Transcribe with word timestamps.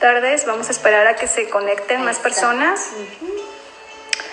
tardes. 0.00 0.46
Vamos 0.46 0.68
a 0.68 0.70
esperar 0.72 1.06
a 1.06 1.14
que 1.14 1.28
se 1.28 1.48
conecten 1.48 2.02
más 2.02 2.18
personas. 2.18 2.88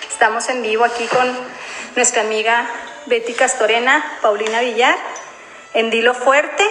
Estamos 0.10 0.48
en 0.50 0.64
vivo 0.64 0.86
aquí 0.86 1.06
con 1.08 1.38
nuestra 1.96 2.22
amiga 2.22 2.68
Betty 3.06 3.34
Castorena, 3.34 4.04
Paulina 4.22 4.62
Villar, 4.62 4.96
en 5.74 5.90
Dilo 5.92 6.16
Fuerte. 6.16 6.66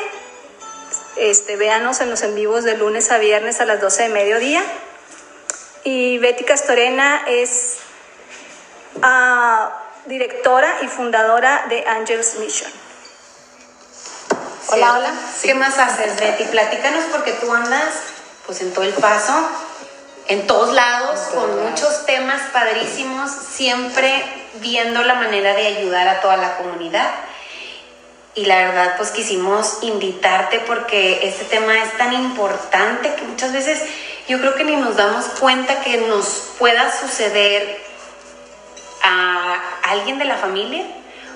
Este, 1.16 1.56
véanos 1.56 2.00
en 2.00 2.10
los 2.10 2.22
en 2.22 2.34
vivos 2.34 2.64
de 2.64 2.76
lunes 2.76 3.10
a 3.10 3.18
viernes 3.18 3.60
a 3.60 3.66
las 3.66 3.80
12 3.80 4.04
de 4.04 4.08
mediodía. 4.08 4.64
Y 5.84 6.18
Betty 6.18 6.44
Castorena 6.44 7.22
es 7.28 7.76
ah, 9.02 9.72
directora 10.06 10.74
y 10.82 10.88
fundadora 10.88 11.66
de 11.68 11.86
Angels 11.86 12.36
Mission. 12.40 12.72
Hola, 14.68 14.94
hola. 14.94 15.14
¿Qué 15.42 15.54
más 15.54 15.78
haces, 15.78 16.18
Betty? 16.18 16.44
Platícanos 16.44 17.04
porque 17.12 17.32
tú 17.32 17.52
andas 17.52 18.15
pues 18.46 18.60
en 18.60 18.72
todo 18.72 18.84
el 18.84 18.94
paso, 18.94 19.34
en 20.28 20.46
todos 20.46 20.72
lados, 20.72 21.20
con 21.34 21.68
muchos 21.68 22.06
temas 22.06 22.40
padrísimos, 22.52 23.30
siempre 23.30 24.24
viendo 24.60 25.02
la 25.02 25.14
manera 25.14 25.54
de 25.54 25.66
ayudar 25.66 26.08
a 26.08 26.20
toda 26.20 26.36
la 26.36 26.56
comunidad. 26.56 27.10
Y 28.34 28.44
la 28.44 28.56
verdad, 28.56 28.94
pues 28.96 29.10
quisimos 29.10 29.78
invitarte 29.82 30.60
porque 30.60 31.26
este 31.26 31.44
tema 31.44 31.82
es 31.82 31.96
tan 31.96 32.12
importante 32.12 33.14
que 33.14 33.22
muchas 33.22 33.52
veces 33.52 33.82
yo 34.28 34.38
creo 34.38 34.54
que 34.54 34.64
ni 34.64 34.76
nos 34.76 34.96
damos 34.96 35.24
cuenta 35.40 35.80
que 35.80 35.98
nos 35.98 36.50
pueda 36.58 36.92
suceder 36.92 37.80
a 39.02 39.60
alguien 39.84 40.18
de 40.18 40.24
la 40.24 40.36
familia 40.36 40.84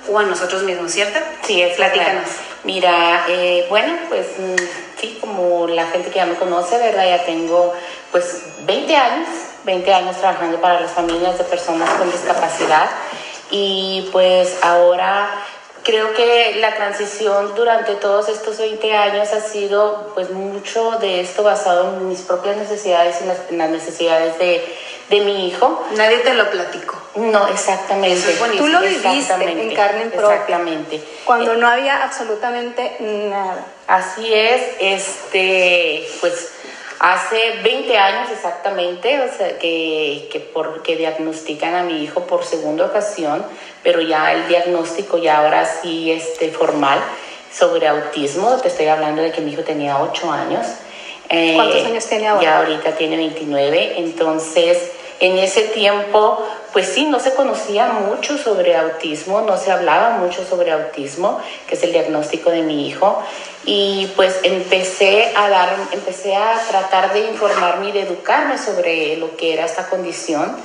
o 0.09 0.17
a 0.17 0.23
nosotros 0.23 0.63
mismos, 0.63 0.91
¿cierto? 0.91 1.19
Sí, 1.43 1.61
es 1.61 1.75
Platícanos. 1.75 2.29
Mira, 2.63 3.25
eh, 3.27 3.65
bueno, 3.69 3.93
pues 4.09 4.27
mm, 4.37 4.99
sí, 4.99 5.17
como 5.19 5.67
la 5.67 5.87
gente 5.87 6.09
que 6.09 6.15
ya 6.17 6.25
me 6.25 6.35
conoce, 6.35 6.77
¿verdad? 6.77 7.05
Ya 7.05 7.25
tengo 7.25 7.73
pues 8.11 8.43
20 8.65 8.95
años, 8.95 9.27
20 9.63 9.93
años 9.93 10.17
trabajando 10.17 10.59
para 10.61 10.79
las 10.79 10.91
familias 10.91 11.37
de 11.37 11.43
personas 11.45 11.89
con 11.91 12.11
discapacidad 12.11 12.89
y 13.49 14.09
pues 14.11 14.57
ahora 14.61 15.29
creo 15.83 16.13
que 16.13 16.55
la 16.59 16.75
transición 16.75 17.55
durante 17.55 17.95
todos 17.95 18.29
estos 18.29 18.59
20 18.59 18.95
años 18.95 19.33
ha 19.33 19.41
sido 19.41 20.11
pues 20.13 20.29
mucho 20.29 20.91
de 20.99 21.21
esto 21.21 21.43
basado 21.43 21.95
en 21.95 22.09
mis 22.09 22.21
propias 22.21 22.57
necesidades 22.57 23.21
y 23.21 23.25
las, 23.25 23.37
en 23.49 23.57
las 23.57 23.69
necesidades 23.69 24.37
de, 24.37 24.63
de 25.09 25.21
mi 25.21 25.47
hijo. 25.47 25.85
Nadie 25.95 26.19
te 26.19 26.33
lo 26.33 26.49
platicó. 26.49 27.01
No, 27.15 27.47
exactamente. 27.47 28.33
Tú 28.57 28.67
lo 28.67 28.81
viviste 28.81 29.33
en 29.33 29.73
carne 29.75 30.05
propia. 30.05 30.33
Exactamente. 30.33 31.01
Cuando 31.25 31.55
no 31.55 31.67
había 31.67 32.03
absolutamente 32.03 32.97
nada. 32.99 33.65
Así 33.87 34.33
es, 34.33 34.61
este, 34.79 36.07
pues 36.21 36.51
hace 36.99 37.59
20 37.63 37.97
años 37.97 38.29
exactamente, 38.31 39.19
o 39.21 39.35
sea, 39.35 39.57
que, 39.57 40.29
que, 40.31 40.39
por, 40.39 40.83
que 40.83 40.95
diagnostican 40.95 41.73
a 41.73 41.83
mi 41.83 42.03
hijo 42.03 42.27
por 42.27 42.45
segunda 42.45 42.85
ocasión, 42.85 43.43
pero 43.83 44.01
ya 44.01 44.31
el 44.31 44.47
diagnóstico 44.47 45.17
ya 45.17 45.39
ahora 45.39 45.65
sí 45.65 46.11
este, 46.11 46.51
formal 46.51 47.01
sobre 47.51 47.87
autismo, 47.87 48.55
te 48.57 48.67
estoy 48.67 48.87
hablando 48.87 49.21
de 49.21 49.31
que 49.31 49.41
mi 49.41 49.51
hijo 49.51 49.63
tenía 49.63 49.99
8 49.99 50.31
años. 50.31 50.65
¿Cuántos 51.55 51.81
eh, 51.81 51.85
años 51.85 52.05
tiene 52.07 52.27
ahora? 52.27 52.43
Ya 52.43 52.57
ahorita 52.59 52.91
tiene 52.97 53.15
29, 53.15 53.93
entonces 53.99 54.91
en 55.21 55.37
ese 55.37 55.61
tiempo, 55.61 56.43
pues 56.73 56.87
sí, 56.87 57.05
no 57.05 57.19
se 57.19 57.33
conocía 57.35 57.87
mucho 57.87 58.37
sobre 58.37 58.75
autismo, 58.75 59.41
no 59.41 59.55
se 59.55 59.71
hablaba 59.71 60.17
mucho 60.17 60.43
sobre 60.43 60.71
autismo, 60.71 61.39
que 61.67 61.75
es 61.75 61.83
el 61.83 61.93
diagnóstico 61.93 62.49
de 62.49 62.63
mi 62.63 62.87
hijo, 62.87 63.21
y 63.63 64.09
pues 64.15 64.39
empecé 64.43 65.31
a 65.35 65.47
dar, 65.47 65.69
empecé 65.91 66.35
a 66.35 66.59
tratar 66.67 67.13
de 67.13 67.27
informarme 67.27 67.89
y 67.89 67.91
de 67.91 68.01
educarme 68.01 68.57
sobre 68.57 69.15
lo 69.17 69.37
que 69.37 69.53
era 69.53 69.65
esta 69.65 69.87
condición 69.87 70.57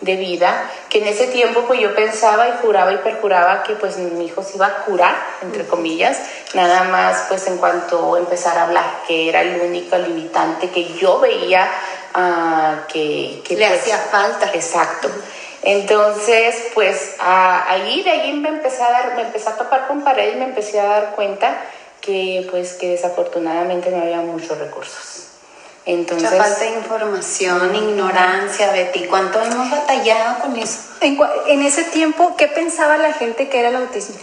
de 0.00 0.16
vida, 0.16 0.70
que 0.88 0.98
en 0.98 1.08
ese 1.08 1.26
tiempo 1.26 1.64
pues 1.66 1.78
yo 1.80 1.94
pensaba 1.94 2.48
y 2.48 2.52
juraba 2.62 2.92
y 2.92 2.98
perjuraba 2.98 3.62
que 3.62 3.74
pues 3.74 3.98
mi 3.98 4.26
hijo 4.26 4.42
se 4.42 4.56
iba 4.56 4.66
a 4.66 4.84
curar, 4.84 5.14
entre 5.42 5.66
comillas, 5.66 6.18
nada 6.54 6.84
más 6.84 7.26
pues 7.28 7.46
en 7.46 7.58
cuanto 7.58 8.16
empezar 8.16 8.56
a 8.56 8.64
hablar, 8.64 9.02
que 9.06 9.28
era 9.28 9.42
el 9.42 9.60
único 9.60 9.96
limitante 9.98 10.70
que 10.70 10.94
yo 10.94 11.20
veía 11.20 11.68
uh, 12.16 12.86
que, 12.90 13.42
que, 13.46 13.56
Le 13.56 13.68
pues, 13.68 13.80
hacía 13.80 13.98
falta. 13.98 14.50
Exacto. 14.54 15.10
Entonces, 15.62 16.68
pues 16.72 17.16
ahí 17.18 18.02
de 18.02 18.10
ahí 18.10 18.32
me 18.32 18.48
empecé 18.48 18.82
a 18.82 18.90
dar, 18.90 19.14
me 19.16 19.22
empecé 19.22 19.50
a 19.50 19.56
topar 19.56 19.86
con 19.86 20.02
pared 20.02 20.32
y 20.32 20.36
me 20.36 20.46
empecé 20.46 20.80
a 20.80 20.86
dar 20.86 21.10
cuenta 21.14 21.54
que 22.00 22.48
pues 22.50 22.72
que 22.74 22.88
desafortunadamente 22.88 23.90
no 23.90 24.00
había 24.00 24.22
muchos 24.22 24.56
recursos. 24.56 25.29
Entonces, 25.90 26.30
Mucha 26.30 26.44
falta 26.44 26.60
de 26.60 26.70
información, 26.70 27.74
ignorancia, 27.74 28.70
Betty. 28.70 29.06
¿Cuánto 29.06 29.40
hemos 29.40 29.68
batallado 29.72 30.38
con 30.38 30.56
eso? 30.56 30.78
En, 31.00 31.18
en 31.48 31.62
ese 31.62 31.82
tiempo, 31.82 32.36
¿qué 32.36 32.46
pensaba 32.46 32.96
la 32.96 33.12
gente 33.12 33.48
que 33.48 33.58
era 33.58 33.70
el 33.70 33.76
autismo? 33.76 34.14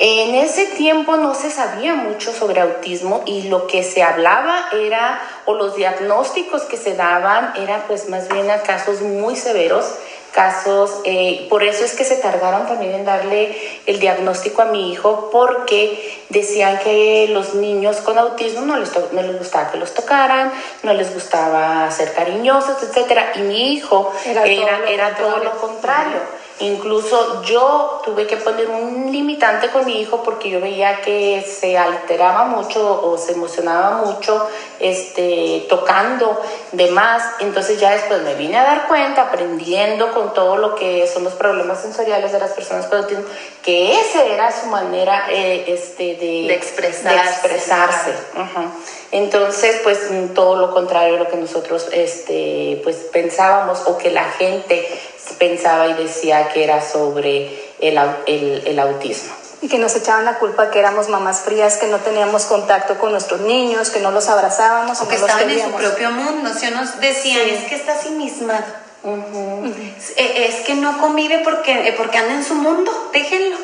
En 0.00 0.34
ese 0.34 0.66
tiempo 0.66 1.16
no 1.16 1.36
se 1.36 1.50
sabía 1.50 1.94
mucho 1.94 2.32
sobre 2.32 2.60
autismo 2.60 3.22
y 3.26 3.42
lo 3.42 3.68
que 3.68 3.84
se 3.84 4.02
hablaba 4.02 4.70
era, 4.72 5.20
o 5.44 5.54
los 5.54 5.76
diagnósticos 5.76 6.62
que 6.62 6.76
se 6.76 6.96
daban, 6.96 7.52
eran 7.56 7.82
pues 7.86 8.08
más 8.08 8.28
bien 8.28 8.50
a 8.50 8.62
casos 8.62 9.00
muy 9.00 9.36
severos 9.36 9.84
casos, 10.32 11.00
eh, 11.04 11.46
por 11.48 11.62
eso 11.62 11.84
es 11.84 11.94
que 11.94 12.04
se 12.04 12.16
tardaron 12.16 12.66
también 12.66 12.94
en 12.94 13.04
darle 13.04 13.56
el 13.86 13.98
diagnóstico 13.98 14.62
a 14.62 14.66
mi 14.66 14.92
hijo, 14.92 15.30
porque 15.32 16.18
decían 16.28 16.78
que 16.78 17.28
los 17.30 17.54
niños 17.54 17.98
con 17.98 18.18
autismo 18.18 18.62
no 18.62 18.76
les, 18.76 18.92
no 19.12 19.22
les 19.22 19.38
gustaba 19.38 19.70
que 19.70 19.78
los 19.78 19.94
tocaran, 19.94 20.52
no 20.82 20.92
les 20.92 21.12
gustaba 21.12 21.90
ser 21.90 22.12
cariñosos, 22.12 22.76
etc. 22.82 23.20
Y 23.36 23.40
mi 23.40 23.72
hijo 23.74 24.12
era, 24.24 24.88
era, 24.88 25.16
todo, 25.16 25.38
lo 25.38 25.58
contrario. 25.58 26.20
Incluso 26.60 27.42
yo 27.44 28.00
tuve 28.04 28.26
que 28.26 28.36
poner 28.36 28.68
un 28.68 29.12
limitante 29.12 29.68
con 29.68 29.84
mi 29.84 30.00
hijo 30.00 30.22
porque 30.24 30.50
yo 30.50 30.60
veía 30.60 31.00
que 31.02 31.46
se 31.46 31.78
alteraba 31.78 32.44
mucho 32.44 33.00
o 33.02 33.16
se 33.16 33.32
emocionaba 33.32 34.04
mucho 34.04 34.44
este, 34.80 35.66
tocando 35.68 36.40
de 36.72 36.90
más. 36.90 37.22
Entonces 37.38 37.78
ya 37.78 37.92
después 37.92 38.22
me 38.22 38.34
vine 38.34 38.58
a 38.58 38.64
dar 38.64 38.88
cuenta, 38.88 39.22
aprendiendo 39.22 40.12
con 40.12 40.34
todo 40.34 40.56
lo 40.56 40.74
que 40.74 41.06
son 41.06 41.22
los 41.22 41.34
problemas 41.34 41.80
sensoriales 41.80 42.32
de 42.32 42.40
las 42.40 42.50
personas 42.50 42.86
con 42.86 42.98
autismo, 42.98 43.24
que 43.62 44.00
esa 44.00 44.24
era 44.24 44.50
su 44.50 44.66
manera 44.66 45.26
eh, 45.30 45.64
este, 45.68 46.16
de, 46.16 46.52
expresarse. 46.52 47.30
expresarse. 47.30 48.14
Entonces, 49.10 49.80
pues 49.84 50.00
todo 50.34 50.56
lo 50.56 50.74
contrario 50.74 51.16
a 51.16 51.18
lo 51.20 51.28
que 51.28 51.36
nosotros 51.36 51.88
este, 51.92 52.80
pues, 52.84 52.96
pensábamos 53.12 53.82
o 53.86 53.96
que 53.96 54.10
la 54.10 54.24
gente 54.24 54.86
pensaba 55.38 55.88
y 55.88 55.94
decía 55.94 56.48
que 56.48 56.64
era 56.64 56.80
sobre 56.80 57.72
el, 57.80 57.98
el, 58.26 58.66
el 58.66 58.78
autismo 58.78 59.32
y 59.60 59.68
que 59.68 59.78
nos 59.78 59.96
echaban 59.96 60.24
la 60.24 60.38
culpa 60.38 60.70
que 60.70 60.78
éramos 60.78 61.08
mamás 61.08 61.40
frías, 61.40 61.78
que 61.78 61.88
no 61.88 61.98
teníamos 61.98 62.44
contacto 62.44 62.98
con 62.98 63.10
nuestros 63.10 63.40
niños, 63.40 63.90
que 63.90 64.00
no 64.00 64.10
los 64.10 64.28
abrazábamos 64.28 65.00
o, 65.00 65.08
que 65.08 65.16
estaban 65.16 65.50
en 65.50 65.60
su 65.60 65.72
propio 65.72 66.10
mundo. 66.12 66.50
Si 66.54 66.70
nos 66.70 67.00
decían, 67.00 67.48
es 67.48 67.64
que 67.64 67.74
está 67.74 67.94
asimismado, 67.94 68.64
e, 70.16 70.46
es 70.46 70.66
que 70.66 70.74
no 70.74 70.98
convive 70.98 71.40
porque, 71.40 71.88
eh, 71.88 71.94
porque 71.96 72.18
anda 72.18 72.34
en 72.34 72.44
su 72.44 72.54
mundo, 72.54 73.10
déjenlo. 73.12 73.56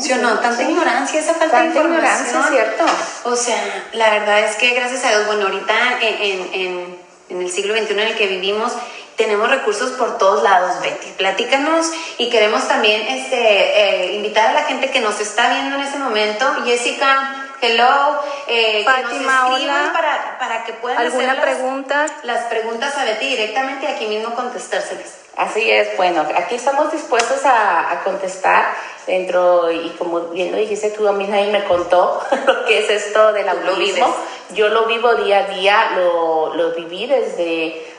¿Sí 0.00 0.10
o 0.12 0.16
no? 0.16 0.38
Tanta 0.38 0.62
ignorancia, 0.62 1.20
esa 1.20 1.34
falta 1.34 1.60
de 1.60 1.66
información. 1.66 2.44
¿cierto? 2.48 2.84
O 3.24 3.36
sea, 3.36 3.90
la 3.92 4.08
verdad 4.08 4.40
es 4.40 4.56
que 4.56 4.70
gracias 4.70 5.04
a 5.04 5.10
Dios, 5.10 5.26
bueno, 5.26 5.46
ahorita 5.48 5.74
en, 6.00 6.48
en, 6.54 6.96
en 7.28 7.42
el 7.42 7.50
siglo 7.50 7.76
XXI 7.76 7.92
en 7.92 7.98
el 7.98 8.16
que 8.16 8.26
vivimos, 8.26 8.72
tenemos 9.16 9.48
recursos 9.50 9.92
por 9.92 10.18
todos 10.18 10.42
lados, 10.42 10.80
Betty. 10.80 11.12
Platícanos 11.12 11.90
y 12.18 12.30
queremos 12.30 12.68
también 12.68 13.02
este, 13.08 13.36
eh, 13.36 14.14
invitar 14.16 14.50
a 14.50 14.52
la 14.52 14.62
gente 14.64 14.90
que 14.90 15.00
nos 15.00 15.20
está 15.20 15.48
viendo 15.48 15.76
en 15.76 15.82
este 15.82 15.98
momento. 15.98 16.46
Jessica, 16.64 17.48
hello. 17.60 18.20
Eh, 18.46 18.84
Fátima, 18.84 19.48
hola. 19.48 19.90
Para, 19.92 20.38
para 20.38 20.64
que 20.64 20.74
puedan 20.74 20.98
¿Alguna 20.98 21.32
hacer 21.32 21.42
pregunta? 21.42 22.06
Las, 22.22 22.44
preguntas 22.44 22.96
a 22.98 23.04
Betty 23.04 23.26
directamente 23.26 23.86
y 23.86 23.88
aquí 23.88 24.06
mismo 24.06 24.34
contestárselas. 24.34 25.26
Así 25.36 25.70
es, 25.70 25.94
bueno, 25.98 26.26
aquí 26.34 26.54
estamos 26.54 26.90
dispuestos 26.92 27.44
a, 27.44 27.92
a, 27.92 28.04
contestar 28.04 28.72
dentro, 29.06 29.70
y 29.70 29.90
como 29.98 30.20
bien 30.28 30.50
lo 30.50 30.56
dijiste, 30.56 30.88
tú 30.90 31.06
a 31.06 31.12
mí 31.12 31.26
nadie 31.26 31.52
me 31.52 31.62
contó 31.64 32.22
lo 32.46 32.64
que 32.64 32.78
es 32.78 32.88
esto 32.88 33.34
del 33.34 33.46
autismo. 33.46 34.16
Yo 34.54 34.68
lo 34.68 34.86
vivo 34.86 35.14
día 35.16 35.40
a 35.40 35.42
día, 35.48 35.90
lo, 35.94 36.54
lo 36.54 36.70
viví 36.74 37.06
desde 37.06 37.95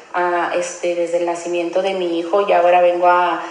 este, 0.56 0.96
desde 0.96 1.18
el 1.18 1.26
nacimiento 1.26 1.82
de 1.82 1.94
mi 1.94 2.20
hijo 2.20 2.48
y 2.48 2.54
ahora 2.54 2.82
vengo 2.82 3.08
a, 3.08 3.42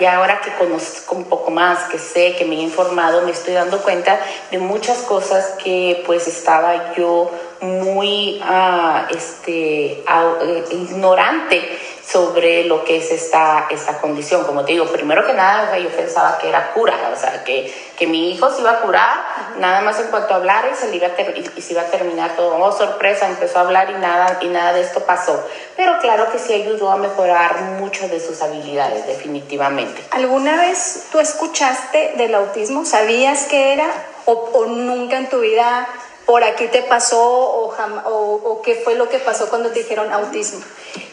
ya 0.00 0.16
ahora 0.16 0.40
que 0.40 0.50
conozco 0.52 1.14
un 1.14 1.24
poco 1.24 1.50
más, 1.50 1.90
que 1.90 1.98
sé, 1.98 2.34
que 2.36 2.46
me 2.46 2.56
he 2.56 2.60
informado, 2.60 3.22
me 3.22 3.30
estoy 3.30 3.52
dando 3.52 3.82
cuenta 3.82 4.18
de 4.50 4.58
muchas 4.58 5.02
cosas 5.02 5.56
que 5.62 6.02
pues 6.06 6.26
estaba 6.26 6.94
yo 6.94 7.30
muy 7.60 8.40
ah, 8.42 9.06
este, 9.10 10.02
eh, 10.02 10.64
ignorante 10.70 11.78
sobre 12.06 12.64
lo 12.64 12.84
que 12.84 12.98
es 12.98 13.10
esta, 13.10 13.66
esta 13.70 13.98
condición. 14.00 14.44
Como 14.44 14.64
te 14.64 14.72
digo, 14.72 14.86
primero 14.86 15.26
que 15.26 15.32
nada 15.32 15.78
yo 15.78 15.88
pensaba 15.90 16.38
que 16.38 16.48
era 16.48 16.72
cura, 16.72 17.10
o 17.12 17.16
sea, 17.16 17.44
que, 17.44 17.72
que 17.96 18.06
mi 18.06 18.32
hijo 18.32 18.50
se 18.50 18.60
iba 18.60 18.72
a 18.72 18.80
curar, 18.80 19.24
nada 19.58 19.80
más 19.80 19.98
en 20.00 20.08
cuanto 20.08 20.34
a 20.34 20.36
hablar 20.36 20.68
y 20.70 20.76
se, 20.76 20.94
iba 20.94 21.06
a 21.06 21.10
y, 21.56 21.62
se 21.62 21.72
iba 21.72 21.82
a 21.82 21.86
terminar 21.86 22.36
todo. 22.36 22.56
Oh, 22.56 22.72
sorpresa, 22.72 23.28
empezó 23.28 23.58
a 23.58 23.62
hablar 23.62 23.90
y 23.90 23.94
nada, 23.94 24.38
y 24.42 24.48
nada 24.48 24.72
de 24.74 24.82
esto 24.82 25.00
pasó. 25.00 25.42
Pero 25.76 25.98
claro 26.00 26.30
que 26.30 26.38
sí 26.38 26.52
ayudó 26.52 26.90
a 26.90 26.96
mejorar 26.96 27.60
muchas 27.80 28.10
de 28.10 28.20
sus 28.20 28.42
habilidades, 28.42 29.06
definitivamente. 29.06 30.02
¿Alguna 30.10 30.56
vez 30.56 31.06
tú 31.10 31.20
escuchaste 31.20 32.14
del 32.16 32.34
autismo? 32.34 32.84
¿Sabías 32.84 33.46
qué 33.46 33.72
era? 33.72 33.86
¿O, 34.26 34.32
o 34.32 34.66
nunca 34.66 35.18
en 35.18 35.28
tu 35.28 35.40
vida 35.40 35.86
por 36.26 36.42
aquí 36.42 36.68
te 36.68 36.82
pasó 36.82 37.22
o, 37.22 37.74
o, 38.06 38.62
qué 38.62 38.76
fue 38.76 38.94
lo 38.94 39.08
que 39.08 39.18
pasó 39.18 39.48
cuando 39.48 39.70
te 39.70 39.80
dijeron 39.80 40.12
autismo? 40.12 40.60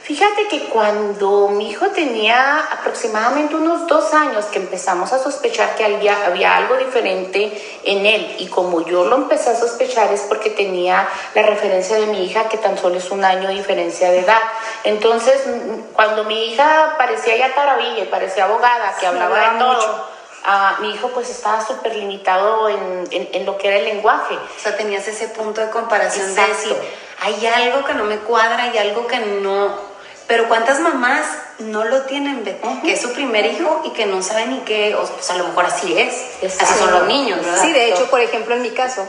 Fíjate 0.03 0.47
que 0.47 0.65
cuando 0.65 1.47
mi 1.49 1.69
hijo 1.69 1.87
tenía 1.89 2.59
aproximadamente 2.71 3.55
unos 3.55 3.87
dos 3.87 4.13
años 4.13 4.45
que 4.45 4.59
empezamos 4.59 5.13
a 5.13 5.19
sospechar 5.19 5.75
que 5.75 5.85
había, 5.85 6.25
había 6.25 6.57
algo 6.57 6.75
diferente 6.75 7.79
en 7.85 8.05
él 8.05 8.35
y 8.39 8.47
como 8.47 8.85
yo 8.85 9.05
lo 9.05 9.15
empecé 9.15 9.51
a 9.51 9.55
sospechar 9.55 10.11
es 10.11 10.21
porque 10.21 10.49
tenía 10.49 11.07
la 11.33 11.43
referencia 11.43 11.97
de 11.99 12.07
mi 12.07 12.25
hija 12.25 12.49
que 12.49 12.57
tan 12.57 12.77
solo 12.77 12.97
es 12.97 13.09
un 13.11 13.23
año 13.23 13.47
de 13.47 13.53
diferencia 13.53 14.11
de 14.11 14.19
edad. 14.19 14.41
Entonces 14.83 15.43
cuando 15.93 16.23
mi 16.25 16.45
hija 16.45 16.95
parecía 16.97 17.37
ya 17.37 17.53
taravilla 17.53 18.03
y 18.03 18.07
parecía 18.07 18.45
abogada, 18.45 18.95
que 18.99 19.07
hablaba 19.07 19.51
de 19.51 19.59
todo 19.59 20.20
mi 20.79 20.91
hijo 20.91 21.09
pues 21.09 21.29
estaba 21.29 21.65
súper 21.65 21.95
limitado 21.95 22.67
en, 22.69 23.07
en, 23.11 23.45
lo 23.45 23.57
que 23.57 23.67
era 23.67 23.77
el 23.77 23.85
lenguaje. 23.85 24.35
O 24.35 24.59
sea, 24.59 24.75
tenías 24.75 25.07
ese 25.07 25.27
punto 25.27 25.61
de 25.61 25.69
comparación 25.69 26.33
de 26.33 26.41
decir, 26.47 26.75
hay 27.19 27.45
algo 27.45 27.85
que 27.85 27.93
no 27.93 28.03
me 28.05 28.17
cuadra, 28.17 28.63
hay 28.63 28.77
algo 28.77 29.07
que 29.07 29.19
no... 29.19 29.91
Pero 30.27 30.47
¿cuántas 30.47 30.79
mamás 30.79 31.25
no 31.59 31.83
lo 31.83 32.03
tienen, 32.03 32.43
Que 32.83 32.93
es 32.93 33.01
su 33.01 33.11
primer 33.13 33.45
hijo 33.45 33.81
y 33.83 33.91
que 33.91 34.05
no 34.05 34.21
saben 34.21 34.51
ni 34.51 34.59
qué, 34.59 34.95
o 34.95 35.05
pues 35.05 35.29
a 35.29 35.35
lo 35.35 35.47
mejor 35.47 35.65
así 35.65 35.99
es, 35.99 36.37
así 36.59 36.73
son 36.79 36.91
los 36.91 37.05
niños, 37.05 37.43
¿verdad? 37.43 37.61
Sí, 37.61 37.73
de 37.73 37.89
hecho, 37.89 38.09
por 38.09 38.21
ejemplo, 38.21 38.55
en 38.55 38.61
mi 38.61 38.71
caso, 38.71 39.05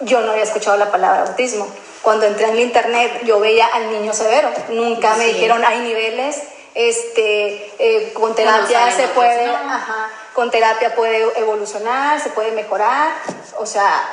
yo 0.00 0.20
no 0.20 0.30
había 0.30 0.44
escuchado 0.44 0.76
la 0.76 0.90
palabra 0.90 1.22
autismo. 1.22 1.66
Cuando 2.02 2.26
entré 2.26 2.44
en 2.44 2.52
el 2.52 2.60
internet, 2.60 3.22
yo 3.24 3.40
veía 3.40 3.66
al 3.66 3.90
niño 3.90 4.14
severo. 4.14 4.50
Nunca 4.68 5.16
me 5.16 5.26
dijeron, 5.26 5.64
hay 5.64 5.80
niveles, 5.80 6.40
este, 6.78 7.72
eh, 7.80 8.12
con 8.12 8.36
terapia 8.36 8.88
se 8.92 9.08
puede, 9.08 9.46
ajá, 9.48 10.10
con 10.32 10.48
terapia 10.48 10.94
puede 10.94 11.26
evolucionar, 11.36 12.20
se 12.20 12.30
puede 12.30 12.52
mejorar, 12.52 13.14
o 13.58 13.66
sea, 13.66 14.08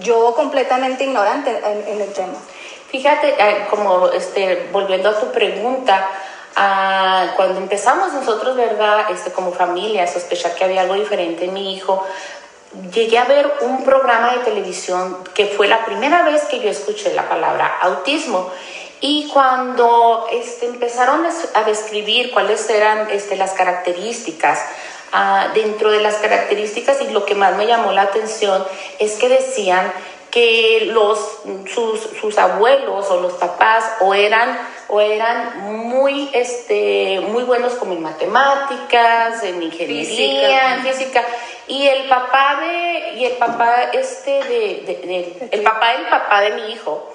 yo 0.00 0.34
completamente 0.34 1.04
ignorante 1.04 1.56
en, 1.64 2.00
el 2.00 2.12
tema. 2.12 2.34
Fíjate, 2.90 3.36
eh, 3.38 3.66
como 3.70 4.08
este, 4.08 4.68
volviendo 4.72 5.10
a 5.10 5.20
tu 5.20 5.30
pregunta, 5.30 6.08
ah, 6.56 7.34
cuando 7.36 7.60
empezamos 7.60 8.12
nosotros, 8.12 8.56
¿verdad? 8.56 9.08
Este, 9.12 9.30
como 9.30 9.52
familia, 9.52 10.02
a 10.02 10.08
sospechar 10.08 10.56
que 10.56 10.64
había 10.64 10.80
algo 10.80 10.94
diferente 10.94 11.44
en 11.44 11.54
mi 11.54 11.76
hijo, 11.76 12.04
llegué 12.92 13.16
a 13.16 13.26
ver 13.26 13.48
un 13.60 13.84
programa 13.84 14.32
de 14.32 14.38
televisión 14.40 15.18
que 15.34 15.46
fue 15.46 15.68
la 15.68 15.84
primera 15.84 16.24
vez 16.24 16.46
que 16.46 16.58
yo 16.58 16.68
escuché 16.68 17.14
la 17.14 17.28
palabra 17.28 17.78
autismo. 17.80 18.50
Y 19.00 19.28
cuando 19.32 20.26
este, 20.32 20.66
empezaron 20.66 21.24
a 21.54 21.62
describir 21.64 22.32
cuáles 22.32 22.68
eran 22.68 23.08
este, 23.10 23.36
las 23.36 23.52
características, 23.52 24.58
Ah, 25.10 25.48
dentro 25.54 25.90
de 25.90 26.00
las 26.00 26.16
características 26.16 27.00
y 27.00 27.10
lo 27.12 27.24
que 27.24 27.34
más 27.34 27.56
me 27.56 27.66
llamó 27.66 27.92
la 27.92 28.02
atención 28.02 28.62
es 28.98 29.14
que 29.14 29.30
decían 29.30 29.90
que 30.30 30.90
los, 30.92 31.40
sus, 31.72 32.36
abuelos 32.36 33.10
o 33.10 33.18
los 33.22 33.32
papás 33.34 33.84
o 34.00 34.12
eran, 34.12 34.58
o 34.88 35.00
eran 35.00 35.62
muy, 35.62 36.28
este, 36.34 37.20
muy 37.20 37.44
buenos 37.44 37.72
como 37.74 37.94
en 37.94 38.02
matemáticas, 38.02 39.42
en 39.44 39.62
ingeniería, 39.62 40.74
en 40.74 40.82
física. 40.82 41.24
Y 41.68 41.86
el 41.86 42.06
papá 42.06 42.58
de, 42.60 43.14
y 43.16 43.24
el 43.24 43.32
papá 43.38 43.84
este 43.94 44.44
de, 44.44 45.48
el 45.50 45.62
papá 45.62 45.92
del 45.92 46.06
papá 46.08 46.42
de 46.42 46.50
mi 46.50 46.72
hijo, 46.72 47.10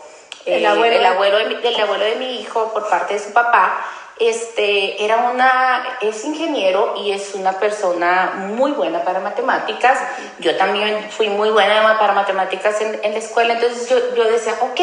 el, 0.46 0.66
abuelo, 0.66 0.96
el 0.96 1.06
abuelo 1.06 1.38
del 1.38 1.80
abuelo 1.80 2.06
de 2.06 2.16
mi 2.16 2.42
hijo 2.42 2.72
por 2.74 2.90
parte 2.90 3.16
de 3.16 3.20
su 3.20 3.34
papá, 3.34 3.86
este, 4.20 5.04
era 5.04 5.30
una, 5.32 5.98
es 6.02 6.24
ingeniero 6.24 6.94
y 6.98 7.12
es 7.12 7.34
una 7.34 7.54
persona 7.54 8.48
muy 8.56 8.72
buena 8.72 9.04
para 9.04 9.20
matemáticas. 9.20 10.00
Yo 10.40 10.56
también 10.56 11.10
fui 11.12 11.30
muy 11.30 11.50
buena 11.50 11.98
para 12.00 12.14
matemáticas 12.14 12.80
en, 12.82 13.00
la 13.02 13.20
escuela, 13.20 13.54
entonces 13.54 13.90
yo, 13.90 14.16
yo, 14.16 14.26
decía, 14.26 14.56
ok, 14.62 14.80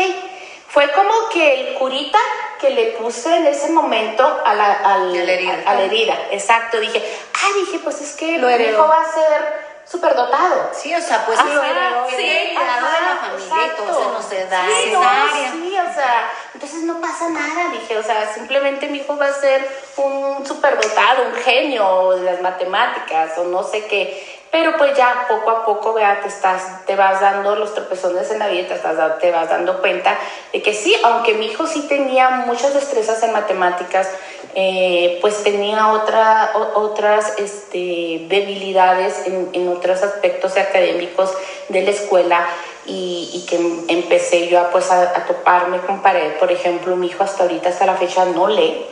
fue 0.68 0.90
como 0.92 1.28
que 1.32 1.68
el 1.68 1.74
curita 1.74 2.18
que 2.60 2.70
le 2.70 2.86
puse 2.92 3.34
en 3.34 3.46
ese 3.46 3.70
momento 3.70 4.24
a 4.44 4.54
la, 4.54 5.80
herida. 5.80 6.18
exacto, 6.30 6.78
dije, 6.78 7.02
ah, 7.34 7.48
dije, 7.54 7.78
pues 7.82 8.00
es 8.00 8.14
que 8.16 8.38
lo 8.38 8.50
hijo 8.50 8.86
va 8.86 9.00
a 9.00 9.12
ser 9.12 9.69
superdotado. 9.90 10.70
Sí, 10.72 10.94
o 10.94 11.00
sea, 11.00 11.26
pues 11.26 11.38
lo 11.44 11.62
heredó, 11.62 12.08
sí, 12.08 12.16
de 12.16 12.54
la 12.54 13.16
familia 13.20 13.66
y 13.66 13.76
todo 13.76 14.20
se 14.20 14.36
nos 14.38 14.50
da 14.50 14.66
sí. 14.66 15.50
Sí, 15.52 15.76
o 15.78 15.94
sea, 15.94 16.30
entonces 16.54 16.82
no 16.84 17.00
pasa 17.00 17.28
nada, 17.28 17.70
dije, 17.72 17.98
o 17.98 18.02
sea, 18.02 18.32
simplemente 18.32 18.88
mi 18.88 18.98
hijo 18.98 19.16
va 19.16 19.26
a 19.26 19.32
ser 19.32 19.66
un 19.96 20.46
superdotado, 20.46 21.24
un 21.26 21.34
genio 21.34 22.10
de 22.12 22.22
las 22.22 22.40
matemáticas 22.40 23.36
o 23.38 23.44
no 23.44 23.64
sé 23.64 23.86
qué. 23.86 24.38
Pero 24.50 24.76
pues 24.76 24.96
ya 24.96 25.26
poco 25.28 25.50
a 25.50 25.64
poco, 25.64 25.92
vea, 25.92 26.20
te, 26.20 26.28
estás, 26.28 26.84
te 26.84 26.96
vas 26.96 27.20
dando 27.20 27.54
los 27.54 27.72
tropezones 27.72 28.32
en 28.32 28.40
la 28.40 28.48
vida, 28.48 28.66
te, 28.66 28.74
estás, 28.74 29.18
te 29.20 29.30
vas 29.30 29.48
dando 29.48 29.80
cuenta 29.80 30.18
de 30.52 30.60
que 30.60 30.74
sí, 30.74 30.94
aunque 31.04 31.34
mi 31.34 31.46
hijo 31.46 31.68
sí 31.68 31.86
tenía 31.86 32.30
muchas 32.30 32.74
destrezas 32.74 33.22
en 33.22 33.32
matemáticas, 33.32 34.08
eh, 34.54 35.18
pues 35.20 35.44
tenía 35.44 35.92
otra, 35.92 36.52
otras 36.74 37.38
este, 37.38 38.26
debilidades 38.28 39.26
en, 39.26 39.50
en, 39.52 39.68
otros 39.68 40.02
aspectos 40.02 40.56
académicos 40.56 41.32
de 41.68 41.82
la 41.82 41.90
escuela 41.90 42.46
y, 42.84 43.30
y 43.32 43.46
que 43.46 43.92
empecé 43.92 44.48
yo 44.48 44.58
a, 44.58 44.70
pues, 44.70 44.90
a, 44.90 45.24
toparme 45.26 45.78
con 45.80 46.02
pared. 46.02 46.32
Por 46.38 46.50
ejemplo, 46.50 46.96
mi 46.96 47.06
hijo 47.06 47.22
hasta 47.22 47.44
ahorita, 47.44 47.68
hasta 47.68 47.86
la 47.86 47.94
fecha, 47.94 48.24
no 48.24 48.48
lee. 48.48 48.84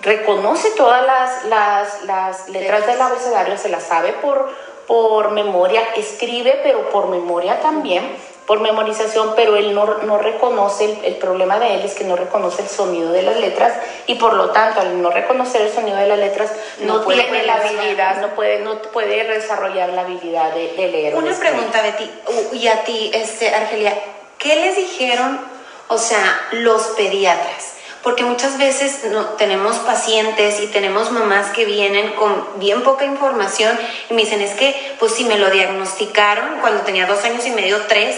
Reconoce 0.00 0.70
todas 0.70 1.06
las, 1.06 1.44
las, 1.44 2.04
las 2.04 2.48
letras 2.48 2.86
del 2.86 3.00
abecedario, 3.00 3.58
se 3.58 3.68
las 3.68 3.84
sabe 3.84 4.12
por, 4.14 4.50
por 4.86 5.30
memoria, 5.30 5.82
escribe, 5.96 6.60
pero 6.62 6.90
por 6.90 7.08
memoria 7.08 7.60
también 7.60 8.16
por 8.46 8.60
memorización, 8.60 9.32
pero 9.36 9.56
él 9.56 9.74
no, 9.74 9.86
no 9.98 10.18
reconoce, 10.18 10.98
el, 11.04 11.16
problema 11.16 11.58
de 11.58 11.74
él 11.74 11.82
es 11.82 11.94
que 11.94 12.04
no 12.04 12.16
reconoce 12.16 12.62
el 12.62 12.68
sonido 12.68 13.12
de 13.12 13.22
las 13.22 13.36
letras 13.36 13.72
y 14.06 14.16
por 14.16 14.34
lo 14.34 14.50
tanto 14.50 14.80
al 14.80 15.00
no 15.00 15.10
reconocer 15.10 15.62
el 15.62 15.72
sonido 15.72 15.96
de 15.96 16.08
las 16.08 16.18
letras 16.18 16.50
no, 16.80 17.00
tiene 17.02 17.44
la 17.44 17.54
habilidad, 17.54 18.20
no 18.20 18.34
puede, 18.34 18.60
no 18.60 18.82
puede 18.82 19.24
desarrollar 19.24 19.90
la 19.90 20.02
habilidad 20.02 20.52
de, 20.54 20.72
leer. 20.76 21.14
Una 21.14 21.36
pregunta, 21.38 21.80
Betty, 21.82 22.10
y 22.52 22.66
a 22.66 22.82
ti, 22.84 23.10
este, 23.14 23.54
Argelia, 23.54 23.96
¿qué 24.38 24.56
les 24.56 24.76
dijeron, 24.76 25.40
o 25.88 25.98
sea, 25.98 26.48
los 26.52 26.82
pediatras? 26.96 27.81
Porque 28.02 28.24
muchas 28.24 28.58
veces 28.58 29.04
no, 29.10 29.24
tenemos 29.30 29.76
pacientes 29.78 30.60
y 30.60 30.66
tenemos 30.66 31.10
mamás 31.10 31.50
que 31.50 31.64
vienen 31.64 32.12
con 32.12 32.58
bien 32.58 32.82
poca 32.82 33.04
información 33.04 33.78
y 34.10 34.14
me 34.14 34.22
dicen, 34.22 34.40
es 34.40 34.54
que 34.54 34.96
pues 34.98 35.12
si 35.12 35.24
me 35.24 35.38
lo 35.38 35.50
diagnosticaron 35.50 36.60
cuando 36.60 36.82
tenía 36.82 37.06
dos 37.06 37.24
años 37.24 37.46
y 37.46 37.50
medio, 37.50 37.80
tres, 37.86 38.16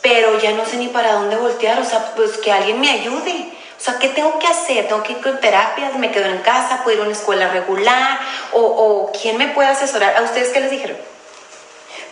pero 0.00 0.38
ya 0.38 0.52
no 0.52 0.64
sé 0.64 0.76
ni 0.76 0.88
para 0.88 1.12
dónde 1.12 1.36
voltear, 1.36 1.78
o 1.80 1.84
sea, 1.84 2.14
pues 2.14 2.38
que 2.38 2.52
alguien 2.52 2.80
me 2.80 2.90
ayude. 2.90 3.52
O 3.76 3.80
sea, 3.80 3.98
¿qué 3.98 4.08
tengo 4.08 4.38
que 4.40 4.46
hacer? 4.46 4.88
¿Tengo 4.88 5.02
que 5.04 5.12
ir 5.12 5.20
con 5.20 5.38
terapias? 5.38 5.94
¿Me 5.96 6.10
quedo 6.10 6.26
en 6.26 6.38
casa? 6.38 6.82
¿Puedo 6.82 6.96
ir 6.96 7.02
a 7.02 7.06
una 7.06 7.12
escuela 7.12 7.48
regular? 7.50 8.18
¿O, 8.52 8.60
o 8.60 9.12
quién 9.12 9.36
me 9.36 9.48
puede 9.48 9.68
asesorar? 9.68 10.16
¿A 10.16 10.22
ustedes 10.22 10.48
qué 10.48 10.60
les 10.60 10.70
dijeron? 10.70 10.96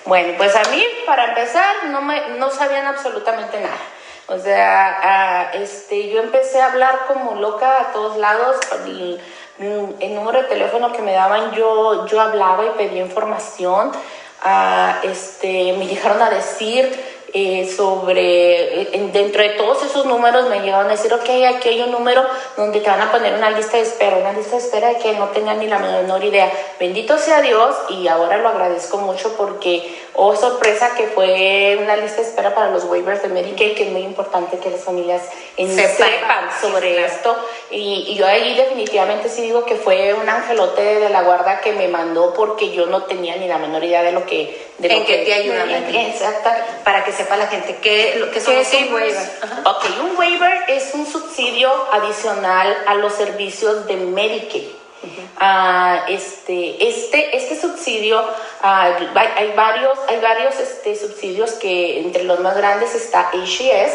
Bueno, 0.05 0.35
pues 0.37 0.55
a 0.55 0.63
mí, 0.71 0.87
para 1.05 1.25
empezar, 1.31 1.87
no, 1.87 2.03
me, 2.03 2.29
no 2.39 2.51
sabían 2.51 2.87
absolutamente 2.87 3.59
nada. 3.61 3.77
O 4.29 4.39
sea, 4.39 5.53
este, 5.55 6.09
yo 6.09 6.21
empecé 6.21 6.61
a 6.61 6.73
hablar 6.73 7.07
como 7.07 7.37
loca 7.41 7.81
a 7.81 7.93
todos 7.93 8.17
lados. 8.17 8.57
El, 8.85 9.21
el 10.01 10.15
número 10.15 10.43
de 10.43 10.49
teléfono 10.49 10.93
que 10.93 11.03
me 11.03 11.13
daban, 11.13 11.53
yo, 11.53 12.07
yo 12.07 12.21
hablaba 12.21 12.65
y 12.67 12.71
pedía 12.71 13.03
información. 13.03 13.93
Este, 15.03 15.73
me 15.75 15.87
llegaron 15.87 16.21
a 16.23 16.31
decir 16.31 17.16
eh, 17.33 17.69
sobre, 17.77 18.83
eh, 18.83 19.11
dentro 19.13 19.43
de 19.43 19.51
todos 19.51 19.83
esos 19.85 20.07
números 20.07 20.49
me 20.49 20.61
llegaron 20.61 20.87
a 20.87 20.91
decir, 20.91 21.13
ok, 21.13 21.29
aquí 21.55 21.69
hay 21.69 21.83
un 21.83 21.91
número 21.91 22.25
donde 22.57 22.81
te 22.81 22.89
van 22.89 23.01
a 23.01 23.11
poner 23.11 23.35
una 23.35 23.51
lista 23.51 23.77
de 23.77 23.83
espera, 23.83 24.17
una 24.17 24.33
lista 24.33 24.53
de 24.57 24.63
espera 24.63 24.89
de 24.89 24.99
que 24.99 25.13
no 25.15 25.29
tenía 25.29 25.55
ni 25.55 25.67
la 25.67 25.79
menor 25.79 26.23
idea. 26.23 26.51
Bendito 26.79 27.19
sea 27.19 27.43
Dios 27.43 27.75
y 27.91 28.07
ahora 28.09 28.39
lo 28.39 28.49
agradezco 28.49 28.99
mucho 28.99 29.37
porque, 29.37 29.99
oh 30.15 30.37
sorpresa, 30.37 30.95
que 30.97 31.09
fue 31.09 31.79
una 31.83 31.97
lista 31.97 32.23
de 32.23 32.29
espera 32.29 32.55
para 32.55 32.71
los 32.71 32.85
waivers 32.85 33.23
de 33.23 33.29
Medicaid, 33.29 33.75
que 33.75 33.85
es 33.85 33.91
muy 33.91 34.03
importante 34.03 34.59
que 34.59 34.71
las 34.71 34.85
familias 34.85 35.23
sepan 35.57 36.49
sobre 36.61 37.05
esto. 37.05 37.37
Y, 37.71 38.15
yo 38.17 38.27
ahí 38.27 38.55
definitivamente 38.55 39.29
sí 39.29 39.43
digo 39.43 39.65
que 39.65 39.75
fue 39.75 40.15
un 40.15 40.29
angelote 40.29 40.83
de 40.83 41.11
la 41.11 41.23
guarda 41.23 41.61
que 41.61 41.73
me 41.73 41.89
mandó 41.89 42.33
porque 42.33 42.71
yo 42.71 42.87
no 42.87 43.03
tenía 43.03 43.37
ni 43.37 43.49
la 43.49 43.59
menor 43.59 43.83
idea 43.85 44.03
de 44.03 44.13
lo 44.13 44.25
que... 44.25 44.67
De 44.79 44.93
¿En 44.93 45.05
que, 45.05 45.19
te 45.19 45.33
ayudan? 45.33 45.71
Exacto, 45.71 46.51
para 46.85 47.05
que 47.05 47.13
sepa 47.17 47.37
la 47.37 47.47
gente 47.47 47.77
qué, 47.83 48.31
que 48.33 48.41
son 48.41 48.55
¿Qué 48.55 48.59
los 48.61 48.73
es 48.73 48.89
un 48.89 48.95
waiver? 48.95 49.31
Ok, 49.65 49.85
un 50.03 50.17
waiver 50.17 50.65
es 50.69 50.95
un 50.95 51.07
subsidio 51.07 51.71
adicional 51.93 52.77
a 52.87 52.95
los 52.95 53.13
servicios 53.15 53.87
de 53.87 53.97
Medicaid. 53.97 54.69
Ah, 55.39 56.07
este, 56.09 56.89
este, 56.89 57.37
este 57.37 57.61
subsidio, 57.61 58.23
ah, 58.63 58.97
hay, 59.15 59.53
varios, 59.55 59.99
hay 60.09 60.21
varios 60.21 60.59
este, 60.59 60.97
subsidios 60.97 61.53
que 61.53 62.01
entre 62.01 62.25
los 62.25 62.41
más 62.41 62.57
grandes 62.57 62.95
está 62.95 63.31
HES, 63.33 63.93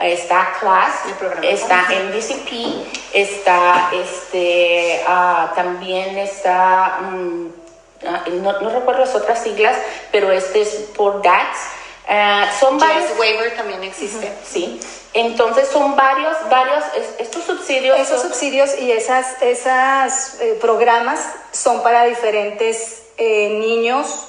está 0.00 0.54
CLAS, 0.60 1.06
El 1.06 1.14
programa. 1.14 1.46
está 1.46 1.86
MDCP, 1.88 2.86
está 3.14 3.90
este, 3.92 5.02
ah, 5.06 5.52
también 5.56 6.18
está, 6.18 6.98
ah, 6.98 8.24
no, 8.30 8.60
no 8.60 8.70
recuerdo 8.70 9.00
las 9.00 9.14
otras 9.14 9.42
siglas, 9.42 9.76
pero 10.12 10.30
este 10.30 10.60
es 10.60 10.68
por 10.96 11.22
DATS. 11.22 11.58
Ah, 12.08 12.50
son 12.60 12.78
varios, 12.78 13.08
Yes, 13.10 13.18
waiver 13.18 13.56
también 13.56 13.82
existe. 13.82 14.30
Sí, 14.44 14.78
entonces 15.14 15.68
son 15.68 15.96
varios, 15.96 16.36
varios, 16.50 16.84
es- 16.96 17.14
estos 17.26 17.44
subsidios. 17.44 17.98
Esos 17.98 18.20
son- 18.20 18.30
subsidios 18.30 18.78
y 18.78 18.92
esas, 18.92 19.40
esas 19.40 20.38
eh, 20.40 20.58
programas 20.60 21.20
son 21.52 21.82
para 21.82 22.04
diferentes 22.04 23.02
eh, 23.16 23.48
niños 23.60 24.26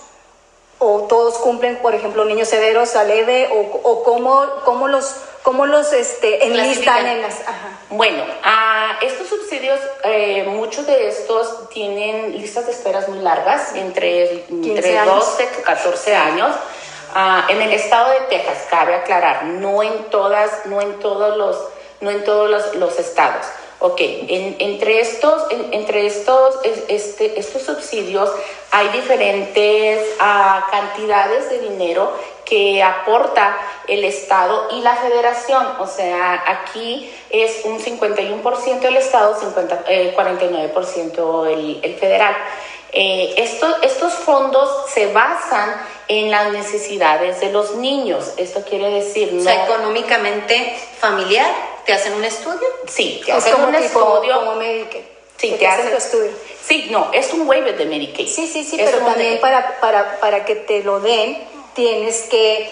o 0.77 1.01
todos 1.03 1.36
cumplen, 1.39 1.77
por 1.77 1.96
ejemplo, 1.96 2.24
niños 2.25 2.48
severos 2.50 2.96
a 2.96 3.03
leve 3.03 3.50
o, 3.51 3.60
o 3.89 4.03
cómo, 4.03 4.46
cómo 4.65 4.88
los, 4.88 5.15
cómo 5.41 5.65
los 5.65 5.91
este, 5.94 6.46
enlistan 6.46 7.08
en 7.08 7.22
las... 7.22 7.41
Ajá. 7.41 7.70
Bueno, 7.89 8.24
ah, 8.44 8.98
estos 9.01 9.27
subsidios, 9.29 9.79
eh, 10.03 10.44
muchos 10.48 10.86
de 10.86 11.08
estos 11.08 11.70
tienen 11.70 12.38
listas 12.39 12.65
de 12.67 12.74
esperas 12.74 13.08
muy 13.08 13.20
largas, 13.20 13.74
entre, 13.75 14.44
15 14.48 14.70
entre 14.75 14.98
años. 14.98 15.15
12 15.38 15.50
y 15.60 15.63
14 15.63 16.15
años. 16.15 16.55
Ah, 17.17 17.45
en 17.48 17.62
el 17.62 17.72
estado 17.72 18.12
de 18.12 18.19
Texas, 18.29 18.67
cabe 18.69 18.93
aclarar, 18.93 19.45
no 19.45 19.81
en 19.81 20.03
todas, 20.10 20.65
no 20.65 20.81
en 20.81 21.00
todos 21.00 21.38
los, 21.38 21.57
no 22.01 22.12
en 22.12 22.24
todos 22.25 22.75
los, 22.75 23.00
estados. 23.00 23.45
Ok, 23.79 24.00
en- 24.01 24.55
entre 24.60 25.00
estos, 25.00 25.50
en- 25.50 25.74
entre 25.74 26.05
estos, 26.07 26.60
es- 26.63 26.84
este, 26.89 27.39
estos 27.39 27.62
subsidios 27.62 28.29
hay 28.72 28.89
diferentes 28.89 30.05
ah, 30.19 30.67
cantidades 30.69 31.50
de 31.50 31.60
dinero 31.60 32.12
que 32.43 32.84
aporta 32.84 33.57
el 33.88 34.03
Estado 34.03 34.67
y 34.72 34.81
la 34.81 34.95
Federación. 34.98 35.65
O 35.79 35.88
sea, 35.88 36.43
aquí 36.45 37.10
es 37.29 37.62
un 37.65 37.79
51% 37.79 38.88
el 38.88 38.98
Estado, 38.98 39.39
50, 39.39 39.84
eh, 39.88 40.13
49% 40.15 41.45
el, 41.48 41.79
el 41.81 41.95
federal. 41.95 42.36
Eh, 42.98 43.34
esto- 43.38 43.75
estos 43.82 44.14
fondos 44.14 44.70
se 44.94 45.08
basan 45.08 45.75
en 46.08 46.32
las 46.32 46.52
necesidades 46.54 47.42
de 47.42 47.52
los 47.52 47.75
niños. 47.75 48.32
Esto 48.38 48.62
quiere 48.64 48.90
decir, 48.90 49.30
O 49.32 49.36
no, 49.36 49.44
sea, 49.44 49.66
económicamente 49.66 50.80
familiar, 51.00 51.52
te 51.86 51.92
hacen 51.92 52.14
un 52.14 52.24
estudio. 52.24 52.68
sí, 52.88 53.22
te 53.25 53.32
Es 53.32 53.38
hacen 53.40 53.54
como 53.54 53.68
un 53.68 53.75
estudio. 53.75 54.40
como. 54.46 54.62
Sí, 55.38 55.52
te 55.60 55.68
hacen 55.68 55.90
tu 55.92 55.98
estudio. 55.98 56.32
Sí, 56.66 56.88
no, 56.90 57.10
es 57.12 57.34
un 57.34 57.46
waiver 57.48 57.78
de 57.78 57.86
Medicaid. 57.86 58.28
Sí, 58.30 58.48
sí, 58.48 58.64
sí, 58.64 58.80
Es 58.80 58.90
pero 58.90 59.06
también 59.06 59.42
para, 59.42 59.78
para, 59.82 60.18
para 60.22 60.46
que 60.46 60.56
te 60.56 60.82
lo 60.82 61.02
den 61.02 61.44
tienes 61.74 62.22
que 62.30 62.72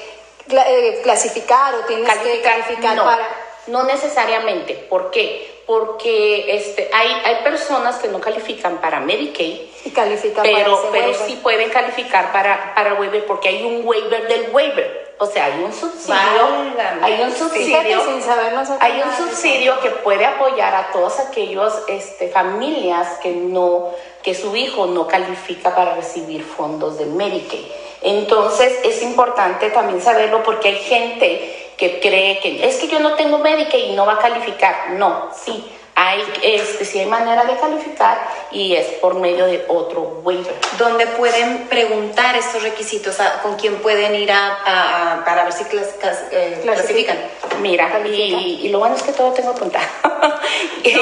eh, 0.49 0.99
clasificar 1.03 1.75
o 1.75 1.79
tienes 1.79 2.09
que 2.19 2.39
calificar 2.41 2.95
no, 2.95 3.03
para... 3.03 3.27
no 3.67 3.83
necesariamente. 3.83 4.75
¿Por 4.89 5.11
qué? 5.11 5.52
Porque 5.65 6.55
este, 6.55 6.89
hay, 6.93 7.09
hay 7.23 7.43
personas 7.43 7.97
que 7.97 8.09
no 8.09 8.19
califican 8.19 8.81
para 8.81 8.99
Medicaid, 8.99 9.61
Y 9.85 9.91
calificar 9.91 10.43
para 10.43 10.57
pero, 10.57 10.73
ese 10.73 10.87
pero 10.91 11.07
waiver. 11.09 11.27
sí 11.27 11.39
pueden 11.41 11.69
calificar 11.69 12.31
para, 12.33 12.73
para 12.75 12.95
waiver 12.95 13.25
porque 13.25 13.49
hay 13.49 13.63
un 13.63 13.85
waiver 13.87 14.27
del 14.27 14.49
waiver. 14.51 15.03
O 15.19 15.25
sea, 15.25 15.45
hay 15.45 15.63
un 15.63 15.71
subsidio, 15.71 16.13
Válgame. 16.15 17.05
hay 17.05 17.21
un 17.21 17.31
subsidio, 17.31 18.03
sin 18.03 18.21
saber 18.21 18.51
nosotros 18.51 18.81
hay 18.81 19.01
un 19.01 19.15
subsidio 19.15 19.79
que 19.79 19.89
puede 19.91 20.25
apoyar 20.25 20.75
a 20.75 20.91
todas 20.91 21.17
aquellas 21.19 21.81
este, 21.87 22.27
familias 22.27 23.19
que 23.21 23.31
no, 23.31 23.91
que 24.21 24.33
su 24.33 24.53
hijo 24.55 24.87
no 24.87 25.07
califica 25.07 25.73
para 25.73 25.95
recibir 25.95 26.43
fondos 26.43 26.97
de 26.97 27.05
Medicaid. 27.05 27.63
Entonces 28.01 28.79
es 28.83 29.01
importante 29.01 29.69
también 29.69 30.01
saberlo 30.01 30.43
porque 30.43 30.69
hay 30.69 30.75
gente 30.75 31.72
que 31.83 31.99
cree 31.99 32.39
que 32.39 32.65
es 32.65 32.77
que 32.77 32.87
yo 32.87 33.01
no 33.01 33.15
tengo 33.15 33.39
Medicaid 33.39 33.91
y 33.91 33.95
no 33.95 34.05
va 34.05 34.13
a 34.13 34.19
calificar. 34.19 34.91
No, 34.91 35.31
sí, 35.35 35.65
hay, 35.95 36.23
este, 36.41 36.85
sí 36.85 36.99
hay 36.99 37.05
manera 37.05 37.43
de 37.45 37.55
calificar 37.57 38.17
y 38.51 38.75
es 38.75 38.85
por 39.01 39.15
medio 39.15 39.45
de 39.45 39.63
otro 39.67 40.21
waiver. 40.23 40.53
¿Dónde 40.77 41.05
pueden 41.07 41.67
preguntar 41.67 42.35
estos 42.35 42.63
requisitos? 42.63 43.19
¿A- 43.19 43.41
¿Con 43.41 43.55
quién 43.57 43.75
pueden 43.77 44.15
ir 44.15 44.31
a, 44.31 44.57
a- 44.65 45.13
a- 45.13 45.25
para 45.25 45.43
ver 45.43 45.53
si 45.53 45.63
clas- 45.65 45.95
clas- 46.01 46.23
eh, 46.31 46.59
clasifican? 46.63 47.17
Mira, 47.61 47.89
y, 48.05 48.61
y 48.65 48.69
lo 48.69 48.79
bueno 48.79 48.95
es 48.95 49.03
que 49.03 49.11
todo 49.13 49.31
tengo 49.33 49.51
apuntado. 49.51 49.85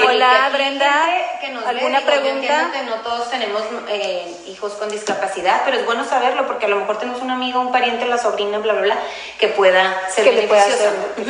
Hola, 0.08 0.50
Brenda, 0.54 1.06
que 1.40 1.50
nos 1.50 1.64
ve, 1.64 1.70
¿alguna 1.70 2.02
pregunta? 2.02 2.70
que 2.74 2.84
no 2.84 2.96
todos 3.02 3.30
tenemos 3.30 3.64
eh, 3.90 4.36
hijos 4.48 4.74
con 4.74 4.90
discapacidad, 4.90 5.62
pero 5.66 5.78
es 5.78 5.86
bueno 5.86 6.04
saberlo 6.06 6.46
porque 6.48 6.66
a 6.66 6.70
lo 6.70 6.78
mejor 6.78 6.98
tenemos 7.00 7.22
un 7.22 7.32
amigo, 7.32 7.60
un 7.62 7.72
pariente, 7.72 8.06
la 8.06 8.18
sobrina, 8.18 8.60
bla, 8.60 8.74
bla, 8.74 8.82
bla, 8.84 8.98
que 9.40 9.48
pueda 9.50 10.02
ser 10.10 10.26
Que 10.26 10.32
le 10.34 10.48
pueda. 10.48 10.66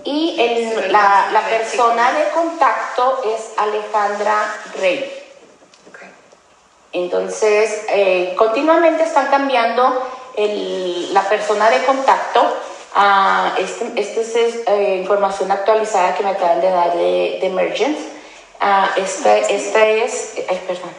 y 0.04 0.36
el- 0.40 0.92
la, 0.92 1.30
la 1.32 1.42
persona 1.48 2.12
de 2.14 2.30
contacto 2.30 3.22
es 3.26 3.52
Alejandra 3.58 4.56
Rey. 4.80 5.20
Entonces, 6.92 7.86
eh, 7.90 8.36
continuamente 8.38 9.04
están 9.04 9.28
cambiando 9.28 10.08
el- 10.36 11.14
la 11.14 11.22
persona 11.28 11.70
de 11.70 11.84
contacto. 11.86 12.42
Ah, 12.96 13.56
este, 13.58 13.92
este 13.96 14.22
es 14.22 14.56
eh, 14.68 14.98
información 15.02 15.52
actualizada 15.52 16.14
que 16.16 16.24
me 16.24 16.30
acaban 16.30 16.62
de 16.62 16.70
dar 16.70 16.94
de, 16.94 17.38
de 17.42 17.48
Emergence. 17.48 18.00
Ah, 18.60 18.92
esta, 18.96 19.38
esta 19.38 19.88
es, 19.88 20.34
ay, 20.48 20.62
perdón. 20.68 20.92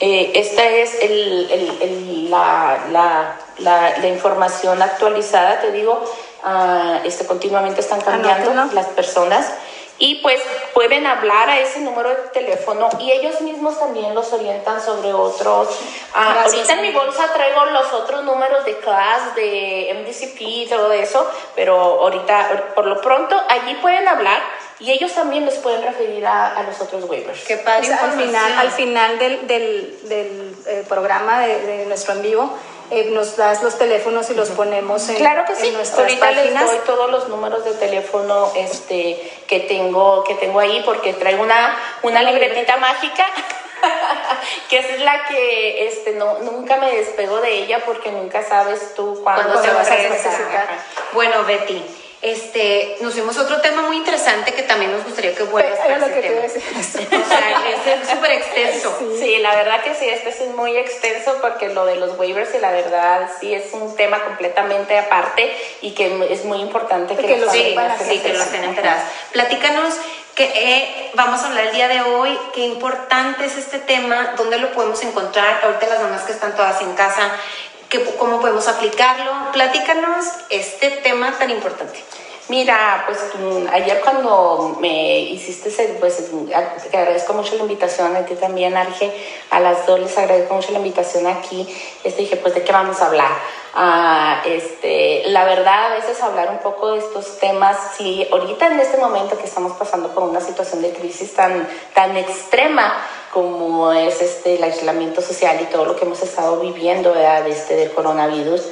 Eh, 0.00 0.32
esta 0.34 0.64
es 0.66 1.00
el- 1.00 1.48
el- 1.52 1.82
el- 1.82 2.30
la, 2.30 2.80
la- 2.90 3.36
la- 3.58 3.98
la 3.98 4.08
información 4.08 4.82
actualizada, 4.82 5.60
te 5.60 5.70
digo, 5.70 6.02
ah, 6.44 7.00
este, 7.04 7.26
continuamente 7.26 7.80
están 7.80 8.00
cambiando 8.00 8.50
Anótenlo. 8.50 8.74
las 8.74 8.86
personas 8.88 9.52
y 9.98 10.16
pues 10.16 10.40
pueden 10.74 11.06
hablar 11.06 11.48
a 11.48 11.60
ese 11.60 11.80
número 11.80 12.08
de 12.08 12.16
teléfono 12.32 12.88
y 12.98 13.12
ellos 13.12 13.40
mismos 13.40 13.78
también 13.78 14.14
los 14.14 14.32
orientan 14.32 14.82
sobre 14.82 15.12
otros. 15.12 15.68
Ah, 16.12 16.42
ahorita 16.44 16.72
en 16.72 16.82
mi 16.82 16.90
bolsa 16.90 17.32
traigo 17.32 17.66
los 17.66 17.92
otros 17.92 18.24
números 18.24 18.64
de 18.64 18.78
class, 18.78 19.34
de 19.36 19.94
MDCP 20.00 20.40
y 20.40 20.66
todo 20.66 20.92
eso, 20.92 21.30
pero 21.54 21.76
ahorita, 21.76 22.72
por 22.74 22.86
lo 22.86 23.00
pronto, 23.00 23.40
allí 23.48 23.74
pueden 23.76 24.08
hablar 24.08 24.40
y 24.80 24.90
ellos 24.90 25.12
también 25.12 25.46
les 25.46 25.54
pueden 25.58 25.82
referir 25.82 26.26
a, 26.26 26.56
a 26.56 26.64
los 26.64 26.80
otros 26.80 27.04
waivers. 27.04 27.44
Qué 27.44 27.58
padre 27.58 27.82
O 27.82 27.84
sea, 27.84 28.02
al 28.02 28.12
final, 28.12 28.52
al 28.58 28.70
final 28.72 29.18
del, 29.20 29.46
del, 29.46 30.08
del, 30.08 30.56
eh, 30.66 30.84
programa 30.88 31.42
de, 31.42 31.60
de 31.60 31.86
nuestro 31.86 32.14
en 32.14 32.22
vivo, 32.22 32.58
eh, 32.92 33.10
nos 33.10 33.36
das 33.36 33.62
los 33.62 33.78
teléfonos 33.78 34.28
y 34.30 34.34
los 34.34 34.50
ponemos 34.50 35.08
en, 35.08 35.16
Claro 35.16 35.44
que 35.46 35.54
sí. 35.56 35.68
en 35.68 35.74
nuestras 35.74 36.00
Ahorita 36.00 36.30
les 36.30 36.44
páginas. 36.44 36.66
doy 36.66 36.78
todos 36.86 37.10
los 37.10 37.28
números 37.28 37.64
de 37.64 37.72
teléfono 37.72 38.52
este, 38.54 39.32
que, 39.46 39.60
tengo, 39.60 40.22
que 40.24 40.34
tengo 40.34 40.60
ahí 40.60 40.82
porque 40.84 41.14
traigo 41.14 41.42
una, 41.42 41.76
una 42.02 42.22
libretita 42.22 42.76
mágica. 42.76 43.26
que 44.68 44.78
es 44.78 45.00
la 45.00 45.24
que 45.24 45.88
este, 45.88 46.12
no, 46.12 46.38
nunca 46.38 46.76
me 46.76 46.94
despego 46.96 47.40
de 47.40 47.50
ella 47.52 47.82
porque 47.84 48.12
nunca 48.12 48.42
sabes 48.42 48.94
tú 48.94 49.20
cuándo 49.22 49.42
cuando 49.42 49.60
se 49.60 49.68
se 49.68 49.74
va 49.74 49.80
a 49.80 50.08
necesitar. 50.08 50.68
Bueno, 51.12 51.44
Betty, 51.44 51.84
este, 52.22 52.98
nos 53.00 53.14
fuimos 53.14 53.36
a 53.36 53.42
otro 53.42 53.60
tema 53.60 53.82
muy 53.82 53.96
interesante 53.96 54.52
que 54.54 54.62
también 54.62 54.92
nos 54.92 55.04
gustaría 55.04 55.34
que 55.34 55.42
vuelvas 55.42 55.76
para 55.80 55.98
lo 55.98 56.06
ese 56.06 56.14
que 56.14 56.20
te 56.20 56.28
a 56.28 56.30
tema. 56.30 56.42
decir. 56.42 56.62
O 56.72 57.28
sea, 57.28 57.94
es 57.94 58.08
súper 58.08 58.30
extenso. 58.30 58.98
Sí, 59.18 59.38
la 59.38 59.56
verdad 59.56 59.82
que 59.82 59.92
sí, 59.96 60.08
este 60.08 60.28
es 60.28 60.40
muy 60.54 60.76
extenso 60.76 61.38
porque 61.42 61.70
lo 61.70 61.84
de 61.84 61.96
los 61.96 62.16
waivers 62.16 62.54
y 62.54 62.58
la 62.58 62.70
verdad 62.70 63.28
sí 63.40 63.52
es 63.52 63.72
un 63.72 63.96
tema 63.96 64.22
completamente 64.22 64.96
aparte 64.96 65.52
y 65.80 65.92
que 65.94 66.28
es 66.30 66.44
muy 66.44 66.60
importante 66.60 67.16
que, 67.16 67.26
Que 67.26 67.38
lo 67.38 67.50
sepan 67.50 67.98
sí, 67.98 68.20
que 68.20 68.32
lo 68.32 68.42
estén 68.42 68.64
enteradas. 68.64 69.02
Platícanos 69.32 69.94
que 70.36 70.44
eh, 70.44 71.10
vamos 71.14 71.42
a 71.42 71.48
hablar 71.48 71.66
el 71.66 71.74
día 71.74 71.88
de 71.88 72.02
hoy, 72.02 72.38
qué 72.54 72.60
importante 72.60 73.44
es 73.44 73.58
este 73.58 73.78
tema, 73.78 74.34
dónde 74.36 74.58
lo 74.58 74.72
podemos 74.72 75.02
encontrar, 75.02 75.60
ahorita 75.62 75.86
las 75.88 76.00
mamás 76.00 76.22
que 76.22 76.32
están 76.32 76.56
todas 76.56 76.80
en 76.80 76.94
casa, 76.94 77.32
¿Cómo 78.18 78.40
podemos 78.40 78.68
aplicarlo? 78.68 79.52
Platícanos 79.52 80.24
este 80.48 80.90
tema 80.90 81.36
tan 81.38 81.50
importante. 81.50 82.02
Mira, 82.48 83.04
pues 83.06 83.18
mm, 83.38 83.68
ayer 83.72 84.00
cuando 84.00 84.76
me 84.80 85.20
hiciste, 85.20 85.70
pues 86.00 86.30
te 86.90 86.96
agradezco 86.96 87.34
mucho 87.34 87.54
la 87.54 87.62
invitación, 87.62 88.16
a 88.16 88.26
ti 88.26 88.34
también, 88.34 88.76
Arge, 88.76 89.12
a 89.50 89.60
las 89.60 89.86
dos 89.86 90.00
les 90.00 90.16
agradezco 90.18 90.54
mucho 90.54 90.72
la 90.72 90.78
invitación 90.78 91.26
aquí. 91.26 91.66
Este, 92.02 92.22
dije, 92.22 92.36
pues, 92.36 92.54
¿de 92.54 92.64
qué 92.64 92.72
vamos 92.72 93.00
a 93.00 93.06
hablar? 93.06 93.30
Ah, 93.74 94.42
este, 94.44 95.22
la 95.28 95.44
verdad, 95.44 95.92
a 95.92 95.94
veces 95.94 96.20
hablar 96.20 96.50
un 96.50 96.58
poco 96.58 96.92
de 96.92 96.98
estos 96.98 97.38
temas, 97.38 97.78
sí, 97.96 98.26
ahorita 98.30 98.66
en 98.66 98.80
este 98.80 98.98
momento 98.98 99.38
que 99.38 99.46
estamos 99.46 99.72
pasando 99.72 100.08
por 100.08 100.24
una 100.24 100.40
situación 100.40 100.82
de 100.82 100.92
crisis 100.92 101.32
tan, 101.34 101.66
tan 101.94 102.16
extrema 102.16 102.92
como 103.32 103.92
es 103.92 104.20
este, 104.20 104.56
el 104.56 104.64
aislamiento 104.64 105.22
social 105.22 105.58
y 105.62 105.72
todo 105.72 105.86
lo 105.86 105.96
que 105.96 106.04
hemos 106.04 106.22
estado 106.22 106.60
viviendo 106.60 107.14
¿verdad? 107.14 107.46
Este, 107.46 107.76
del 107.76 107.92
coronavirus, 107.92 108.62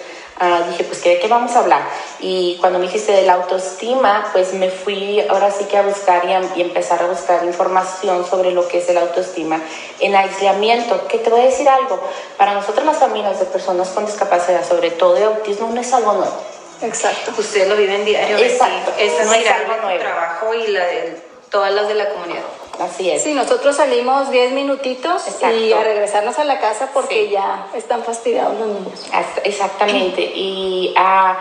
Ah, 0.42 0.62
dije, 0.66 0.84
pues, 0.84 1.04
¿de 1.04 1.18
qué 1.18 1.28
vamos 1.28 1.54
a 1.54 1.58
hablar? 1.58 1.82
Y 2.18 2.56
cuando 2.60 2.78
me 2.78 2.86
dijiste 2.86 3.12
de 3.12 3.26
la 3.26 3.34
autoestima, 3.34 4.26
pues 4.32 4.54
me 4.54 4.70
fui 4.70 5.20
ahora 5.28 5.50
sí 5.50 5.64
que 5.64 5.76
a 5.76 5.82
buscar 5.82 6.22
y, 6.56 6.62
empezar 6.62 7.02
a 7.02 7.06
buscar 7.08 7.44
información 7.44 8.26
sobre 8.26 8.50
lo 8.52 8.66
que 8.66 8.78
es 8.78 8.88
el 8.88 8.96
autoestima 8.96 9.60
en 9.98 10.16
aislamiento. 10.16 11.06
Que 11.08 11.18
te 11.18 11.28
voy 11.28 11.40
a 11.42 11.44
decir 11.44 11.68
algo, 11.68 12.00
para 12.38 12.54
nosotros 12.54 12.86
las 12.86 12.96
familias 12.96 13.38
de 13.38 13.44
personas 13.44 13.90
con 13.90 14.06
discapacidad, 14.06 14.66
sobre 14.66 14.90
todo 14.92 15.12
de 15.12 15.24
autismo, 15.24 15.68
no 15.74 15.78
es 15.78 15.92
algo 15.92 16.14
nuevo. 16.14 16.36
Exacto. 16.80 17.32
Ustedes 17.36 17.68
lo 17.68 17.76
viven 17.76 18.06
diario. 18.06 18.38
Exacto. 18.38 18.92
Ese 18.98 19.26
no 19.26 19.34
es 19.34 19.46
algo 19.46 19.76
nuevo. 19.82 20.00
trabajo 20.00 20.54
y 20.54 20.68
la 20.68 20.86
de, 20.86 21.22
todas 21.50 21.70
las 21.74 21.86
de 21.86 21.96
la 21.96 22.08
comunidad. 22.08 22.44
Así 22.80 23.10
es. 23.10 23.22
Sí, 23.22 23.34
nosotros 23.34 23.76
salimos 23.76 24.30
10 24.30 24.52
minutitos 24.52 25.22
y 25.42 25.72
a 25.72 25.82
regresarnos 25.82 26.38
a 26.38 26.44
la 26.44 26.58
casa 26.60 26.88
porque 26.94 27.28
ya 27.28 27.66
están 27.74 28.02
fastidiados 28.02 28.58
los 28.58 28.68
niños. 28.68 29.06
Exactamente. 29.44 30.22
Y, 30.22 30.94
uh, 30.96 31.34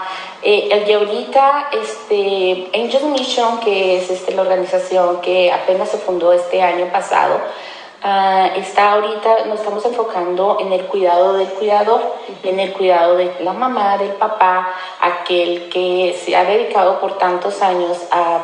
eh, 0.43 0.93
ahorita, 0.93 1.69
este, 1.71 2.69
Angel 2.73 3.05
Mission, 3.05 3.61
que 3.61 3.97
es 3.97 4.09
este, 4.09 4.33
la 4.33 4.41
organización 4.41 5.21
que 5.21 5.51
apenas 5.51 5.89
se 5.89 5.97
fundó 5.97 6.33
este 6.33 6.61
año 6.61 6.91
pasado, 6.91 7.39
Ah, 8.01 8.49
está 8.55 8.93
ahorita, 8.93 9.45
nos 9.47 9.59
estamos 9.59 9.83
enfocando 9.83 10.57
en 10.61 10.71
el 10.71 10.85
cuidado 10.85 11.33
del 11.33 11.49
cuidador, 11.49 12.01
en 12.43 12.57
el 12.57 12.71
cuidado 12.71 13.17
de 13.17 13.35
la 13.41 13.51
mamá, 13.51 13.97
del 13.97 14.11
papá, 14.11 14.73
aquel 15.01 15.67
que 15.67 16.17
se 16.23 16.33
ha 16.33 16.45
dedicado 16.45 17.01
por 17.01 17.17
tantos 17.17 17.61
años 17.61 17.97
a, 18.11 18.41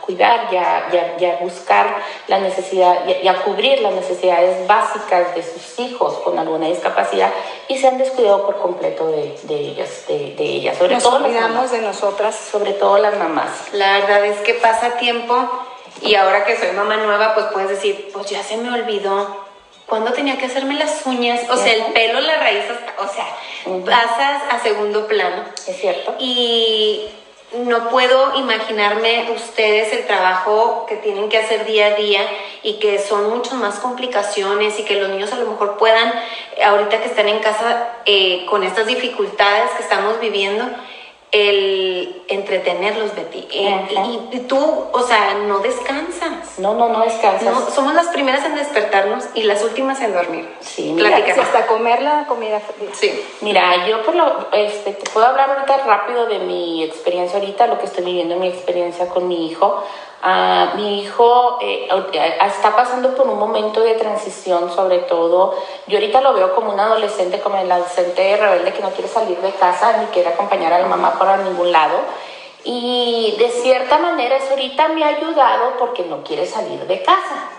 cuidar 0.00 0.48
y 0.50 0.56
a, 0.56 1.38
buscar 1.42 1.96
la 2.28 2.40
necesidad 2.40 3.06
y 3.06 3.28
a, 3.28 3.42
cubrir 3.42 3.82
las 3.82 3.92
necesidades 3.92 4.66
básicas 4.66 5.34
de 5.34 5.42
sus 5.42 5.78
hijos 5.80 6.14
con 6.24 6.38
alguna 6.38 6.68
discapacidad 6.68 7.30
y 7.68 7.76
se 7.76 7.88
han 7.88 7.98
descuidado 7.98 8.46
por 8.46 8.56
completo 8.56 9.06
de, 9.08 9.34
ellas, 9.50 10.06
de, 10.08 10.34
ellas, 10.38 10.78
sobre 10.78 10.96
todo 10.96 11.16
olvidamos 11.16 11.70
de 11.70 11.82
nosotras, 11.82 12.34
sobre 12.34 12.72
todo 12.72 12.96
las 12.96 13.18
mamás. 13.18 13.70
La 13.72 13.98
verdad 13.98 14.24
es 14.24 14.38
que 14.38 14.54
pasa 14.54 14.96
tiempo 14.96 15.36
y 16.02 16.14
ahora 16.14 16.44
que 16.44 16.56
soy 16.56 16.72
mamá 16.72 16.96
nueva, 16.96 17.34
pues 17.34 17.46
puedes 17.52 17.70
decir, 17.70 18.10
pues 18.12 18.28
ya 18.30 18.42
se 18.42 18.56
me 18.56 18.70
olvidó. 18.70 19.46
¿Cuándo 19.86 20.12
tenía 20.12 20.36
que 20.36 20.46
hacerme 20.46 20.74
las 20.74 21.06
uñas? 21.06 21.48
O 21.50 21.56
sea, 21.56 21.72
el 21.72 21.92
pelo, 21.92 22.20
la 22.20 22.36
raíz, 22.36 22.64
o 22.98 23.08
sea, 23.08 23.26
pasas 23.86 24.42
a 24.50 24.58
segundo 24.62 25.06
plano. 25.06 25.44
Es 25.66 25.80
cierto. 25.80 26.14
Y 26.18 27.08
no 27.52 27.88
puedo 27.88 28.36
imaginarme 28.36 29.30
ustedes 29.34 29.92
el 29.94 30.06
trabajo 30.06 30.84
que 30.86 30.96
tienen 30.96 31.30
que 31.30 31.38
hacer 31.38 31.64
día 31.64 31.86
a 31.86 31.94
día 31.94 32.20
y 32.62 32.74
que 32.74 32.98
son 32.98 33.30
muchas 33.30 33.54
más 33.54 33.78
complicaciones 33.78 34.78
y 34.78 34.84
que 34.84 35.00
los 35.00 35.08
niños 35.08 35.32
a 35.32 35.36
lo 35.36 35.50
mejor 35.50 35.78
puedan, 35.78 36.12
ahorita 36.62 37.00
que 37.00 37.06
están 37.06 37.28
en 37.28 37.38
casa 37.38 37.88
eh, 38.04 38.44
con 38.50 38.64
estas 38.64 38.86
dificultades 38.86 39.70
que 39.72 39.82
estamos 39.82 40.20
viviendo, 40.20 40.68
el 41.30 42.22
entretenerlos, 42.28 43.14
Betty. 43.14 43.46
Y, 43.50 44.36
y, 44.36 44.40
tú, 44.48 44.58
o 44.92 45.02
sea, 45.02 45.34
no 45.34 45.58
descansas. 45.58 46.58
No, 46.58 46.74
no, 46.74 46.88
no 46.88 47.00
descansas. 47.00 47.74
somos 47.74 47.94
las 47.94 48.08
primeras 48.08 48.44
en 48.44 48.54
despertarnos 48.54 49.24
y 49.34 49.42
las 49.42 49.62
últimas 49.62 50.00
en 50.00 50.14
dormir. 50.14 50.48
Sí, 50.60 50.92
mira, 50.92 51.16
hasta 51.16 51.66
comer 51.66 52.02
la 52.02 52.24
comida 52.26 52.60
fría. 52.60 52.90
Sí. 52.92 53.24
Mira, 53.42 53.86
yo 53.86 54.02
por 54.02 54.14
lo, 54.14 54.48
este, 54.52 54.92
te 54.92 55.10
puedo 55.10 55.26
hablar 55.26 55.50
ahorita 55.50 55.78
rápido 55.78 56.26
de 56.26 56.38
mi 56.38 56.82
experiencia 56.84 57.38
ahorita, 57.38 57.66
lo 57.66 57.78
que 57.78 57.86
estoy 57.86 58.04
viviendo, 58.04 58.36
mi 58.36 58.48
experiencia 58.48 59.08
con 59.08 59.28
mi 59.28 59.50
hijo. 59.50 59.84
Uh, 60.20 60.74
mi 60.76 61.02
hijo 61.02 61.58
eh, 61.60 61.88
eh, 61.88 62.38
está 62.44 62.74
pasando 62.74 63.14
por 63.14 63.28
un 63.28 63.38
momento 63.38 63.80
de 63.80 63.94
transición, 63.94 64.68
sobre 64.74 64.98
todo. 65.00 65.54
Yo 65.86 65.98
ahorita 65.98 66.20
lo 66.20 66.32
veo 66.32 66.56
como 66.56 66.72
un 66.72 66.80
adolescente, 66.80 67.38
como 67.38 67.56
el 67.56 67.70
adolescente 67.70 68.36
rebelde 68.36 68.72
que 68.72 68.82
no 68.82 68.90
quiere 68.90 69.08
salir 69.08 69.38
de 69.38 69.52
casa 69.52 69.96
ni 69.98 70.06
quiere 70.06 70.30
acompañar 70.30 70.72
a 70.72 70.80
la 70.80 70.88
mamá 70.88 71.16
por 71.16 71.38
ningún 71.38 71.70
lado. 71.70 72.00
Y 72.64 73.36
de 73.38 73.48
cierta 73.48 73.98
manera 73.98 74.36
eso 74.36 74.50
ahorita 74.50 74.88
me 74.88 75.04
ha 75.04 75.08
ayudado 75.08 75.74
porque 75.78 76.02
no 76.04 76.24
quiere 76.24 76.46
salir 76.46 76.84
de 76.88 77.00
casa. 77.00 77.50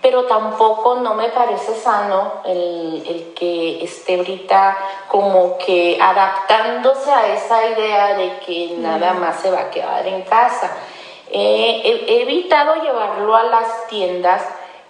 Pero 0.00 0.26
tampoco 0.26 0.94
no 0.94 1.14
me 1.14 1.30
parece 1.30 1.74
sano 1.74 2.34
el, 2.44 3.02
el 3.08 3.34
que 3.34 3.82
esté 3.82 4.14
ahorita 4.14 4.78
como 5.08 5.58
que 5.58 5.98
adaptándose 6.00 7.10
a 7.10 7.34
esa 7.34 7.66
idea 7.66 8.14
de 8.14 8.38
que 8.38 8.76
nada 8.78 9.14
más 9.14 9.40
se 9.40 9.50
va 9.50 9.62
a 9.62 9.70
quedar 9.70 10.06
en 10.06 10.22
casa 10.22 10.70
he, 11.32 12.22
evitado 12.22 12.76
llevarlo 12.82 13.36
a 13.36 13.44
las 13.44 13.86
tiendas 13.88 14.42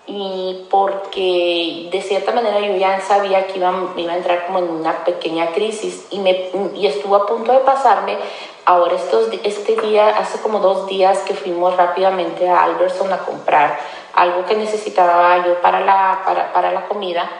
y 0.06 0.66
porque 0.70 1.88
de 1.92 2.00
cierta 2.00 2.32
manera 2.32 2.60
yo 2.60 2.76
ya 2.76 3.00
sabía 3.00 3.46
que 3.46 3.58
iba, 3.58 3.72
iba 3.96 4.12
a 4.12 4.16
entrar 4.16 4.46
como 4.46 4.58
en 4.60 4.70
una 4.70 5.04
pequeña 5.04 5.52
crisis 5.52 6.06
y, 6.10 6.18
me, 6.20 6.50
y 6.74 6.86
estuvo 6.86 7.16
a 7.16 7.26
punto 7.26 7.52
de 7.52 7.58
pasarme. 7.58 8.16
Ahora 8.64 8.96
estos, 8.96 9.28
este 9.44 9.76
día, 9.76 10.08
hace 10.16 10.40
como 10.40 10.60
dos 10.60 10.86
días 10.86 11.18
que 11.20 11.34
fuimos 11.34 11.76
rápidamente 11.76 12.48
a 12.48 12.64
Alberson 12.64 13.12
a 13.12 13.18
comprar 13.18 13.78
algo 14.14 14.44
que 14.46 14.56
necesitaba 14.56 15.46
yo 15.46 15.60
para 15.60 15.80
la, 15.80 16.22
para, 16.24 16.52
para 16.52 16.72
la 16.72 16.88
comida 16.88 17.30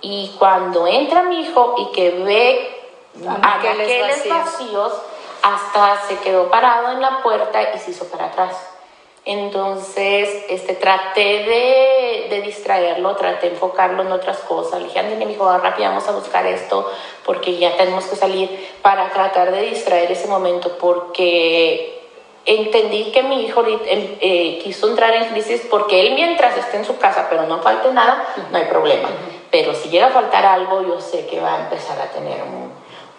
y 0.00 0.34
cuando 0.38 0.86
entra 0.86 1.22
mi 1.22 1.40
hijo 1.40 1.74
y 1.78 1.92
que 1.92 2.10
ve 2.10 2.76
aquellos 3.42 4.28
vacíos 4.28 4.92
hasta 5.42 6.02
se 6.08 6.18
quedó 6.18 6.50
parado 6.50 6.92
en 6.92 7.00
la 7.00 7.22
puerta 7.22 7.74
y 7.74 7.78
se 7.78 7.92
hizo 7.92 8.06
para 8.06 8.26
atrás. 8.26 8.56
Entonces, 9.24 10.46
este, 10.48 10.74
traté 10.74 11.20
de, 11.20 12.26
de, 12.30 12.40
distraerlo, 12.40 13.16
traté 13.16 13.48
de 13.48 13.52
enfocarlo 13.52 14.02
en 14.02 14.12
otras 14.12 14.38
cosas. 14.38 14.80
Le 14.80 14.86
dije, 14.86 14.98
Andy, 14.98 15.16
me 15.16 15.26
dijo, 15.26 15.46
rápido, 15.58 15.90
vamos 15.90 16.08
a 16.08 16.12
buscar 16.12 16.46
esto 16.46 16.90
porque 17.26 17.58
ya 17.58 17.76
tenemos 17.76 18.06
que 18.06 18.16
salir 18.16 18.70
para 18.80 19.10
tratar 19.10 19.52
de 19.52 19.62
distraer 19.62 20.10
ese 20.10 20.26
momento 20.26 20.78
porque 20.78 22.00
entendí 22.46 23.12
que 23.12 23.22
mi 23.22 23.44
hijo 23.44 23.62
em, 23.66 24.16
eh, 24.20 24.58
quiso 24.62 24.88
entrar 24.88 25.14
en 25.14 25.26
crisis 25.26 25.66
porque 25.70 26.00
él 26.00 26.14
mientras 26.14 26.56
esté 26.56 26.78
en 26.78 26.86
su 26.86 26.96
casa, 26.96 27.26
pero 27.28 27.42
no 27.42 27.60
falte 27.60 27.92
nada, 27.92 28.26
no 28.50 28.56
hay 28.56 28.64
problema. 28.64 29.08
Pero 29.50 29.74
si 29.74 29.90
llega 29.90 30.06
a 30.06 30.10
faltar 30.10 30.46
algo, 30.46 30.82
yo 30.82 31.00
sé 31.00 31.26
que 31.26 31.40
va 31.40 31.56
a 31.56 31.60
empezar 31.60 32.00
a 32.00 32.06
tener 32.06 32.42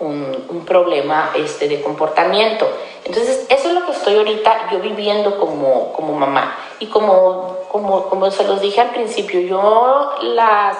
un, 0.01 0.65
problema 0.65 1.31
este, 1.35 1.67
de 1.67 1.81
comportamiento. 1.81 2.67
Entonces, 3.03 3.45
eso 3.49 3.67
es 3.67 3.73
lo 3.73 3.85
que 3.85 3.91
estoy 3.91 4.15
ahorita 4.15 4.69
yo 4.71 4.79
viviendo 4.79 5.39
como, 5.39 5.91
como 5.93 6.13
mamá. 6.13 6.55
Y 6.79 6.87
como, 6.87 7.57
como, 7.71 8.03
como 8.03 8.29
se 8.31 8.43
los 8.43 8.61
dije 8.61 8.81
al 8.81 8.91
principio, 8.91 9.41
yo 9.41 10.11
las, 10.21 10.77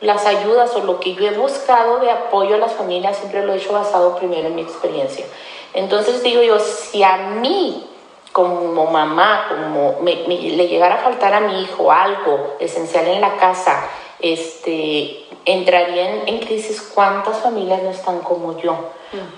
las 0.00 0.24
ayudas 0.26 0.74
o 0.76 0.80
lo 0.80 1.00
que 1.00 1.14
yo 1.14 1.26
he 1.26 1.36
buscado 1.36 1.98
de 1.98 2.10
apoyo 2.10 2.54
a 2.54 2.58
las 2.58 2.72
familias 2.72 3.18
siempre 3.18 3.44
lo 3.44 3.52
he 3.52 3.56
hecho 3.56 3.72
basado 3.72 4.16
primero 4.16 4.48
en 4.48 4.54
mi 4.54 4.62
experiencia. 4.62 5.26
Entonces 5.74 6.22
digo 6.22 6.42
yo, 6.42 6.58
si 6.58 7.02
a 7.02 7.16
mí 7.16 7.86
como 8.32 8.86
mamá, 8.86 9.46
como 9.48 9.98
le 10.04 10.68
llegara 10.68 10.96
a 10.96 10.98
faltar 10.98 11.34
a 11.34 11.40
mi 11.40 11.62
hijo 11.62 11.92
algo 11.92 12.56
esencial 12.58 13.06
en 13.06 13.20
la 13.20 13.36
casa, 13.36 13.88
este, 14.18 15.23
entraría 15.44 16.24
en, 16.26 16.38
crisis 16.40 16.80
cuántas 16.94 17.38
familias 17.38 17.82
no 17.82 17.90
están 17.90 18.20
como 18.20 18.58
yo. 18.58 18.76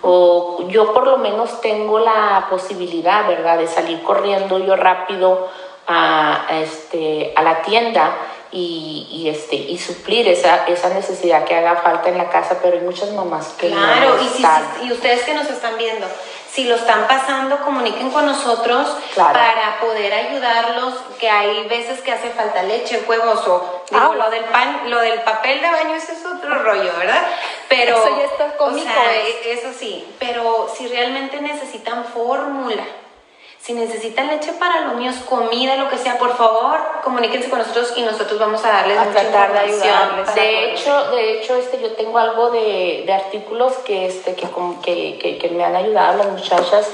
O 0.02 0.64
yo 0.68 0.94
por 0.94 1.06
lo 1.06 1.18
menos 1.18 1.60
tengo 1.60 1.98
la 1.98 2.46
posibilidad, 2.48 3.28
¿verdad?, 3.28 3.58
de 3.58 3.66
salir 3.66 4.02
corriendo 4.02 4.58
yo 4.58 4.74
rápido 4.74 5.48
a, 5.86 6.46
este, 6.50 7.32
a 7.36 7.42
la 7.42 7.62
tienda 7.62 8.16
y, 8.58 9.28
este, 9.28 9.56
y 9.56 9.78
suplir 9.78 10.26
esa, 10.28 10.66
esa 10.66 10.88
necesidad 10.88 11.44
que 11.44 11.54
haga 11.54 11.76
falta 11.76 12.08
en 12.08 12.16
la 12.16 12.30
casa, 12.30 12.58
pero 12.62 12.78
hay 12.78 12.82
muchas 12.82 13.12
mamás 13.12 13.48
que 13.58 13.68
claro, 13.68 14.16
y, 14.22 14.86
y 14.86 14.92
ustedes 14.92 15.24
que 15.24 15.34
nos 15.34 15.48
están 15.50 15.76
viendo, 15.76 16.06
si 16.50 16.64
lo 16.64 16.76
están 16.76 17.06
pasando, 17.06 17.58
comuniquen 17.58 18.10
con 18.10 18.24
nosotros 18.24 18.88
para 19.14 19.78
poder 19.78 20.14
ayudarlos, 20.14 20.94
que 21.18 21.28
hay 21.28 21.68
veces 21.68 22.00
que 22.00 22.12
hace 22.12 22.30
falta 22.30 22.62
leche, 22.62 23.04
huevos 23.06 23.46
o 23.46 23.84
digo, 23.90 24.14
lo 24.14 24.30
del 24.30 24.44
pan, 24.44 24.88
lo 24.88 25.00
del 25.00 25.20
papel 25.20 25.60
de 25.60 25.70
baño, 25.70 25.94
ese 25.94 26.12
es 26.12 26.24
otro 26.24 26.62
rollo, 26.62 26.92
¿verdad? 26.98 27.26
Pero 27.68 27.98
eso 27.98 28.16
ya 28.16 28.24
está 28.24 28.56
cómico. 28.56 28.88
O 28.88 28.90
sea, 28.90 29.22
eso 29.52 29.68
sí, 29.78 30.06
pero 30.18 30.72
si 30.74 30.88
realmente 30.88 31.42
necesitan 31.42 32.06
fórmula, 32.06 32.84
Si 33.66 33.72
necesitan 33.72 34.28
leche 34.28 34.52
para 34.52 34.82
los 34.82 34.94
niños, 34.94 35.16
comida, 35.28 35.74
lo 35.74 35.88
que 35.90 35.98
sea, 35.98 36.18
por 36.18 36.36
favor, 36.36 36.78
comuníquense 37.02 37.50
con 37.50 37.58
nosotros 37.58 37.94
y 37.96 38.02
nosotros 38.02 38.38
vamos 38.38 38.64
a 38.64 38.68
darles 38.68 38.96
a 38.96 39.04
mucha 39.06 39.22
tratar 39.22 39.52
de 39.54 39.58
ayudarles. 39.58 40.34
De 40.36 40.70
hecho, 40.70 41.10
de 41.10 41.32
hecho, 41.32 41.56
este, 41.56 41.82
yo 41.82 41.90
tengo 41.94 42.16
algo 42.16 42.50
de, 42.50 43.02
de 43.04 43.12
artículos 43.12 43.72
que, 43.78 44.06
este, 44.06 44.36
que, 44.36 44.46
que, 44.84 45.18
que, 45.18 45.38
que 45.38 45.48
me 45.48 45.64
han 45.64 45.74
ayudado 45.74 46.18
las 46.18 46.28
muchachas 46.28 46.88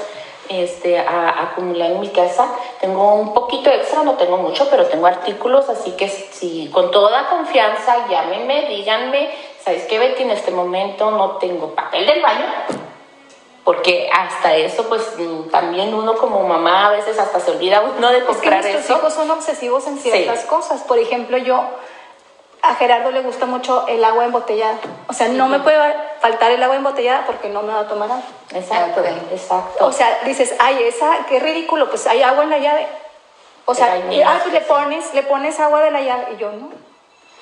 este, 0.49 0.97
a, 0.97 1.29
a 1.29 1.43
acumular 1.43 1.91
en 1.91 1.99
mi 1.99 2.09
casa. 2.09 2.47
Tengo 2.81 3.13
un 3.13 3.35
poquito 3.35 3.69
extra, 3.69 4.01
no 4.01 4.13
tengo 4.13 4.37
mucho, 4.37 4.67
pero 4.71 4.87
tengo 4.87 5.05
artículos, 5.05 5.69
así 5.69 5.91
que 5.91 6.09
si 6.09 6.71
con 6.73 6.89
toda 6.89 7.29
confianza, 7.29 8.07
llámenme, 8.09 8.65
díganme, 8.69 9.29
¿sabes 9.63 9.83
qué, 9.83 9.99
Betty? 9.99 10.23
En 10.23 10.31
este 10.31 10.49
momento 10.49 11.11
no 11.11 11.33
tengo 11.37 11.75
papel 11.75 12.07
del 12.07 12.19
baño, 12.19 12.45
porque 13.63 14.09
hasta 14.13 14.55
eso, 14.55 14.87
pues 14.89 15.01
mm, 15.17 15.49
también 15.49 15.93
uno 15.93 16.15
como 16.17 16.43
mamá 16.47 16.87
a 16.87 16.91
veces 16.91 17.17
hasta 17.17 17.39
se 17.39 17.51
olvida 17.51 17.81
uno 17.81 18.09
de 18.09 18.17
Es 18.17 18.23
que 18.23 18.27
comprar 18.27 18.61
nuestros 18.61 18.83
eso. 18.85 18.93
hijos 18.97 19.13
son 19.13 19.31
obsesivos 19.31 19.87
en 19.87 19.97
ciertas 19.99 20.41
Sí. 20.41 20.47
cosas. 20.47 20.81
Por 20.81 20.99
ejemplo, 20.99 21.37
yo, 21.37 21.63
a 22.61 22.75
Gerardo 22.75 23.11
le 23.11 23.21
gusta 23.21 23.45
mucho 23.45 23.85
el 23.87 24.03
agua 24.03 24.25
embotellada. 24.25 24.77
O 25.07 25.13
sea, 25.13 25.27
no 25.29 25.47
me 25.47 25.59
puede 25.59 25.77
faltar 26.19 26.51
el 26.51 26.61
agua 26.63 26.75
embotellada 26.75 27.25
porque 27.25 27.47
no 27.49 27.61
me 27.61 27.73
va 27.73 27.81
a 27.81 27.87
tomar 27.87 28.09
agua. 28.11 28.23
Exacto, 28.53 29.01
Ok. 29.01 29.07
exacto. 29.31 29.85
O 29.87 29.91
sea, 29.91 30.19
dices, 30.25 30.53
ay, 30.59 30.83
esa, 30.83 31.25
qué 31.29 31.39
ridículo, 31.39 31.89
pues 31.89 32.05
hay 32.07 32.21
agua 32.21 32.43
en 32.43 32.49
la 32.49 32.57
llave. 32.59 32.87
O 33.65 33.73
sea, 33.73 33.97
y, 34.11 34.21
ah, 34.21 34.39
pues 34.41 34.53
le 34.53 34.61
pones, 34.61 35.13
le 35.13 35.23
pones 35.23 35.57
agua 35.61 35.81
de 35.81 35.91
la 35.91 36.01
llave. 36.01 36.33
Y 36.33 36.37
yo, 36.37 36.51
no. 36.51 36.69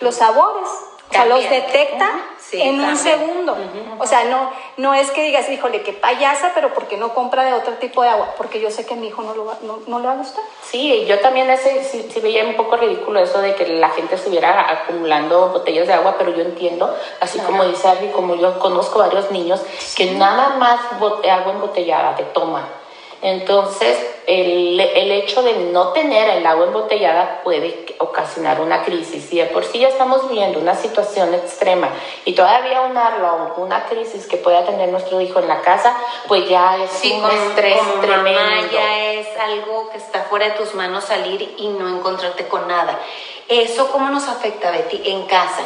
Los 0.01 0.15
sabores. 0.15 0.69
O 1.11 1.13
sea, 1.13 1.25
los 1.25 1.39
detecta. 1.49 2.09
Sí, 2.39 2.61
en 2.61 2.81
un 2.81 2.97
segundo. 2.97 3.55
O 3.99 4.05
sea, 4.07 4.25
no, 4.25 4.51
no 4.77 4.93
es 4.93 5.09
que 5.11 5.23
digas, 5.23 5.47
híjole, 5.49 5.83
qué 5.83 5.93
payasa, 5.93 6.51
pero 6.53 6.73
porque 6.73 6.97
no 6.97 7.13
compra 7.13 7.43
de 7.45 7.53
otro 7.53 7.73
tipo 7.75 8.01
de 8.03 8.09
agua. 8.09 8.33
Porque 8.35 8.59
yo 8.59 8.69
sé 8.71 8.85
que 8.85 8.93
a 8.95 8.97
mi 8.97 9.07
hijo 9.07 9.21
no, 9.21 9.33
lo 9.33 9.45
va- 9.45 9.57
no, 9.61 9.79
no 9.87 9.99
le 9.99 10.07
va 10.07 10.13
a 10.13 10.17
gustar. 10.17 10.43
Sí, 10.61 11.05
yo 11.07 11.19
también 11.19 11.49
ese, 11.49 11.83
sí, 11.83 12.09
sí 12.13 12.19
veía 12.19 12.43
un 12.45 12.55
poco 12.57 12.75
ridículo 12.75 13.21
eso 13.21 13.39
de 13.41 13.55
que 13.55 13.67
la 13.67 13.89
gente 13.91 14.15
estuviera 14.15 14.69
acumulando 14.69 15.49
botellas 15.49 15.87
de 15.87 15.93
agua, 15.93 16.15
pero 16.17 16.33
yo 16.35 16.41
entiendo, 16.41 16.93
así 17.21 17.39
como 17.39 17.63
dice 17.63 17.87
Ari, 17.87 18.07
como 18.09 18.35
yo 18.35 18.59
conozco 18.59 18.99
varios 18.99 19.31
niños 19.31 19.61
que 19.95 20.11
nada 20.11 20.49
más 20.57 20.79
agua 21.01 21.53
embotellada 21.53 22.15
te 22.15 22.23
toman. 22.23 22.65
Entonces, 23.21 23.97
el, 24.27 24.79
el 24.79 25.11
hecho 25.11 25.43
de 25.43 25.53
no 25.71 25.89
tener 25.89 26.29
el 26.29 26.45
agua 26.45 26.65
embotellada 26.65 27.41
puede 27.43 27.85
ocasionar 27.99 28.61
una 28.61 28.83
crisis. 28.83 29.31
Y 29.33 29.37
de 29.39 29.45
por 29.45 29.63
sí 29.65 29.79
ya 29.79 29.87
estamos 29.89 30.27
viviendo 30.29 30.59
una 30.59 30.75
situación 30.75 31.33
extrema 31.33 31.89
y 32.25 32.33
todavía 32.33 32.81
unarlo 32.81 33.27
a 33.27 33.53
una 33.57 33.85
crisis 33.85 34.27
que 34.27 34.37
pueda 34.37 34.65
tener 34.65 34.89
nuestro 34.89 35.19
hijo 35.21 35.39
en 35.39 35.47
la 35.47 35.61
casa, 35.61 35.95
pues 36.27 36.47
ya 36.49 36.77
es 36.83 36.89
Sí, 36.91 37.11
un 37.13 37.21
como, 37.21 37.31
estrés 37.33 37.77
como 37.77 38.01
tremendo. 38.01 38.39
mamá 38.39 38.69
ya 38.71 39.03
es 39.13 39.27
algo 39.39 39.89
que 39.91 39.97
está 39.97 40.21
fuera 40.23 40.45
de 40.47 40.51
tus 40.53 40.73
manos 40.75 41.03
salir 41.03 41.53
y 41.57 41.67
no 41.67 41.87
encontrarte 41.89 42.47
con 42.47 42.67
nada. 42.67 42.99
¿Eso 43.47 43.91
cómo 43.91 44.09
nos 44.09 44.27
afecta, 44.27 44.71
Betty, 44.71 45.01
en 45.11 45.23
casa? 45.27 45.63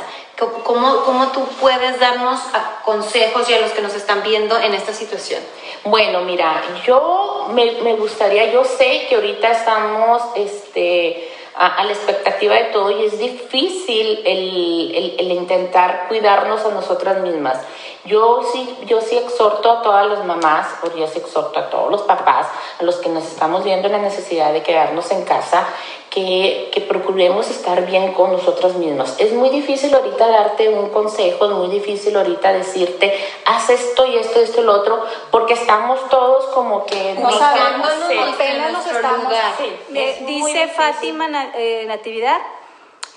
¿Cómo- 0.63 1.03
¿Cómo, 1.05 1.27
tú 1.27 1.45
puedes 1.61 1.97
darnos 1.99 2.39
consejos 2.83 3.49
y 3.49 3.53
a 3.53 3.61
los 3.61 3.71
que 3.71 3.81
nos 3.81 3.93
están 3.93 4.21
viendo 4.23 4.57
en 4.59 4.73
esta 4.73 4.93
situación? 4.93 5.41
Bueno, 5.85 6.21
mira, 6.21 6.61
yo 6.85 7.47
me, 7.51 7.71
me 7.83 7.93
gustaría, 7.93 8.51
yo 8.51 8.65
sé 8.65 9.05
que 9.07 9.15
ahorita 9.15 9.49
estamos 9.51 10.21
este, 10.35 11.31
a, 11.57 11.67
a 11.75 11.83
la 11.83 11.91
expectativa 11.91 12.55
de 12.55 12.65
todo 12.65 12.91
y 12.91 13.05
es 13.05 13.17
difícil 13.19 14.21
el, 14.25 14.95
el- 14.95 15.15
el 15.19 15.31
intentar 15.31 16.05
cuidarnos 16.07 16.65
a 16.65 16.69
nosotras 16.69 17.19
mismas. 17.21 17.59
Yo 18.05 18.41
sí, 18.53 18.77
yo 18.85 19.01
sí 19.01 19.17
exhorto 19.17 19.71
a 19.71 19.81
todas 19.81 20.05
las 20.07 20.23
mamás, 20.25 20.67
o 20.83 20.95
yo 20.95 21.07
sí 21.07 21.17
exhorto 21.19 21.57
a 21.59 21.69
todos 21.71 21.89
los 21.89 22.01
papás, 22.03 22.47
a 22.79 22.83
los 22.83 22.97
que 22.97 23.09
nos 23.09 23.23
estamos 23.25 23.63
viendo 23.63 23.87
en 23.87 23.93
la 23.93 23.99
necesidad 23.99 24.53
de 24.53 24.61
quedarnos 24.61 25.09
en 25.11 25.23
casa, 25.23 25.65
que, 26.11 26.69
que 26.71 26.79
procuremos 26.81 27.49
estar 27.49 27.85
bien 27.87 28.13
con 28.13 28.31
nosotras 28.31 28.75
mismas. 28.75 29.15
Es 29.19 29.33
muy 29.33 29.49
difícil 29.49 29.93
ahorita 29.93 30.27
darte 30.29 30.69
un 30.69 30.89
consejo, 30.89 31.45
es 31.45 31.51
muy 31.51 31.67
difícil 31.67 32.15
ahorita 32.15 32.53
decirte, 32.53 33.13
haz 33.45 33.69
esto 33.71 34.05
y 34.05 34.17
esto 34.17 34.39
y 34.39 34.43
esto 34.43 34.61
y 34.61 34.63
lo 34.63 34.73
otro, 34.75 35.03
porque 35.31 35.55
estamos 35.55 36.07
todos 36.09 36.45
como 36.53 36.85
que 36.85 37.15
No 37.15 37.29
no 37.29 37.37
sabemos, 37.37 37.87
apenas 38.35 38.71
nos 38.71 38.85
nuestro 38.85 38.95
estamos. 38.97 39.23
lugar. 39.23 39.53
Sí, 39.57 40.25
dice. 40.25 40.67
Fátima 40.69 41.27
eh, 41.55 41.86
Natividad 41.88 42.41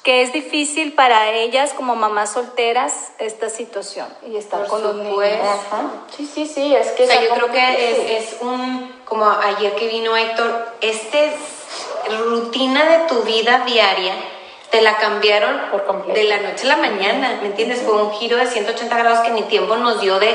que 0.02 0.22
es 0.22 0.32
difícil 0.32 0.94
para 0.94 1.32
ellas 1.32 1.74
como 1.74 1.94
mamás 1.94 2.32
solteras 2.32 3.12
esta 3.18 3.50
situación 3.50 4.06
y 4.26 4.36
estar 4.36 4.60
Por 4.60 4.68
con 4.68 4.82
los 4.82 4.94
niños. 4.94 5.22
Ajá. 5.42 5.82
Sí, 6.16 6.24
sí, 6.24 6.46
sí, 6.46 6.74
es 6.74 6.92
que 6.92 7.04
O 7.04 7.06
sea, 7.06 7.20
yo 7.20 7.34
creo 7.34 7.52
que 7.52 7.90
es, 7.90 8.32
es 8.32 8.40
un, 8.40 9.02
como 9.04 9.28
ayer 9.28 9.74
que 9.74 9.88
vino 9.88 10.16
Héctor, 10.16 10.76
este 10.80 11.36
rutina 12.24 12.84
de 12.84 12.98
tu 13.06 13.22
vida 13.22 13.64
diaria 13.66 14.14
te 14.70 14.80
la 14.82 14.96
cambiaron 14.96 15.70
Por 15.70 15.84
completo. 15.84 16.18
de 16.18 16.24
la 16.24 16.38
noche 16.38 16.64
a 16.64 16.68
la 16.68 16.76
mañana, 16.76 17.38
¿me 17.42 17.48
entiendes? 17.48 17.82
Fue 17.82 18.02
un 18.02 18.12
giro 18.12 18.36
de 18.36 18.46
180 18.46 18.96
grados 18.96 19.20
que 19.20 19.30
ni 19.30 19.42
tiempo 19.42 19.76
nos 19.76 20.00
dio 20.00 20.18
de... 20.18 20.34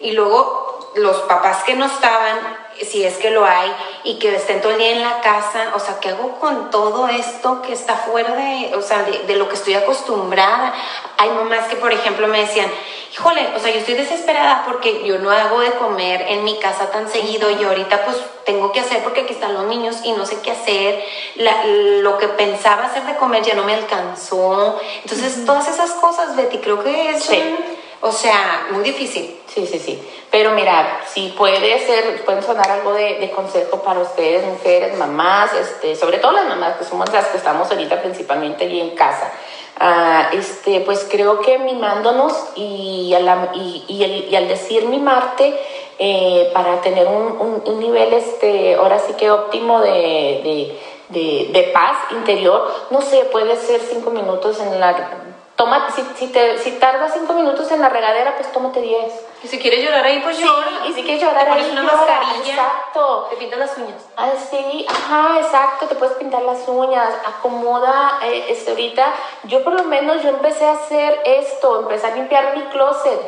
Y 0.00 0.12
luego 0.12 0.92
los 0.96 1.16
papás 1.22 1.62
que 1.64 1.74
no 1.74 1.86
estaban, 1.86 2.38
si 2.84 3.04
es 3.04 3.16
que 3.18 3.30
lo 3.30 3.44
hay, 3.44 3.70
y 4.04 4.18
que 4.18 4.34
estén 4.34 4.60
todo 4.60 4.72
el 4.72 4.78
día 4.78 4.90
en 4.92 5.02
la 5.02 5.20
casa, 5.20 5.72
o 5.74 5.78
sea, 5.78 5.98
¿qué 6.00 6.10
hago 6.10 6.38
con 6.40 6.70
todo 6.70 7.08
esto 7.08 7.62
que 7.62 7.72
está 7.72 7.94
fuera 7.96 8.34
de, 8.34 8.72
o 8.76 8.82
sea, 8.82 9.02
de, 9.02 9.18
de 9.26 9.36
lo 9.36 9.48
que 9.48 9.54
estoy 9.54 9.74
acostumbrada? 9.74 10.72
Hay 11.18 11.28
mamás 11.30 11.66
que, 11.68 11.76
por 11.76 11.92
ejemplo, 11.92 12.26
me 12.28 12.40
decían, 12.40 12.70
híjole, 13.12 13.48
o 13.54 13.58
sea, 13.58 13.70
yo 13.72 13.80
estoy 13.80 13.94
desesperada 13.94 14.62
porque 14.66 15.06
yo 15.06 15.18
no 15.18 15.30
hago 15.30 15.60
de 15.60 15.72
comer 15.72 16.22
en 16.28 16.44
mi 16.44 16.58
casa 16.58 16.90
tan 16.90 17.08
seguido 17.10 17.50
y 17.50 17.62
ahorita 17.64 18.04
pues 18.04 18.16
tengo 18.46 18.72
que 18.72 18.80
hacer 18.80 19.02
porque 19.02 19.22
aquí 19.22 19.34
están 19.34 19.52
los 19.54 19.64
niños 19.64 19.96
y 20.04 20.12
no 20.12 20.24
sé 20.24 20.38
qué 20.42 20.52
hacer, 20.52 21.04
La- 21.36 21.64
lo 21.64 22.16
que 22.18 22.28
pensaba 22.28 22.84
hacer 22.86 23.04
de 23.04 23.16
comer 23.16 23.42
ya 23.42 23.54
no 23.54 23.64
me 23.64 23.74
alcanzó. 23.74 24.80
Entonces, 25.02 25.44
todas 25.44 25.68
esas 25.68 25.90
cosas, 25.92 26.34
Betty, 26.36 26.58
creo 26.58 26.82
que 26.82 27.10
es, 27.10 27.22
Sí. 27.24 27.36
un- 27.36 27.79
o 28.02 28.12
sea, 28.12 28.68
muy 28.70 28.82
difícil. 28.82 29.38
Sí, 29.46 29.66
sí, 29.66 29.78
sí. 29.78 30.00
Pero 30.30 30.52
mira, 30.52 31.00
si 31.08 31.28
puede 31.36 31.78
ser, 31.84 32.24
pueden 32.24 32.42
sonar 32.42 32.70
algo 32.70 32.92
de, 32.92 33.18
de 33.18 33.30
consejo 33.32 33.82
para 33.82 33.98
ustedes, 34.00 34.44
mujeres, 34.46 34.96
mamás, 34.96 35.52
este, 35.54 35.96
sobre 35.96 36.18
todo 36.18 36.32
las 36.32 36.46
mamás, 36.46 36.76
que 36.76 36.84
somos 36.84 37.12
las 37.12 37.26
que 37.26 37.36
estamos 37.38 37.68
ahorita 37.70 38.00
principalmente 38.00 38.64
ahí 38.64 38.80
en 38.80 38.90
casa. 38.94 39.32
Ah, 39.80 40.30
este, 40.32 40.80
pues 40.82 41.06
creo 41.10 41.40
que 41.40 41.58
mimándonos 41.58 42.32
y, 42.54 43.12
a 43.14 43.20
la- 43.20 43.50
y, 43.54 43.84
y 43.88 44.04
y 44.30 44.36
al 44.36 44.46
decir 44.46 44.84
mimarte, 44.86 45.58
eh, 45.98 46.50
para 46.54 46.80
tener 46.82 47.06
un, 47.08 47.62
nivel, 47.80 48.12
este, 48.12 48.74
ahora 48.76 48.98
sí 48.98 49.14
que 49.14 49.30
óptimo 49.30 49.80
de, 49.80 50.78
de- 51.08 51.50
de 51.52 51.62
paz 51.72 51.96
interior, 52.12 52.72
no 52.90 53.00
sé, 53.02 53.24
puede 53.32 53.56
ser 53.56 53.80
cinco 53.80 54.10
minutos 54.10 54.60
en 54.60 54.78
la... 54.78 55.24
Toma, 55.60 55.88
si, 55.94 56.02
si, 56.16 56.28
te, 56.28 56.56
si 56.56 56.72
tardas 56.78 57.12
cinco 57.12 57.34
minutos 57.34 57.70
en 57.70 57.82
la 57.82 57.90
regadera, 57.90 58.34
pues 58.34 58.50
tómate 58.50 58.80
diez. 58.80 59.12
Y 59.42 59.46
si 59.48 59.58
quieres 59.58 59.84
llorar 59.84 60.02
ahí, 60.06 60.20
pues 60.20 60.38
Sí, 60.38 60.42
llora. 60.42 60.66
y 60.88 60.92
si 60.94 61.02
quieres 61.02 61.22
llorar 61.22 61.44
Te 61.44 61.50
pones 61.50 61.64
ahí, 61.66 61.72
una 61.72 61.82
llora, 61.82 61.96
mascarilla. 61.96 62.54
exacto. 62.54 63.26
Te 63.28 63.36
pintas 63.36 63.58
las 63.58 63.76
uñas. 63.76 64.02
Ah, 64.16 64.30
sí, 64.50 64.86
ajá, 64.88 65.38
exacto, 65.38 65.84
te 65.86 65.96
puedes 65.96 66.16
pintar 66.16 66.40
las 66.44 66.66
uñas, 66.66 67.12
acomoda, 67.26 68.20
eh, 68.22 68.46
este, 68.48 68.70
ahorita, 68.70 69.12
yo 69.44 69.62
por 69.62 69.74
lo 69.74 69.84
menos, 69.84 70.22
yo 70.22 70.30
empecé 70.30 70.64
a 70.66 70.72
hacer 70.72 71.20
esto, 71.26 71.80
empecé 71.80 72.06
a 72.06 72.14
limpiar 72.14 72.56
mi 72.56 72.62
closet, 72.70 73.20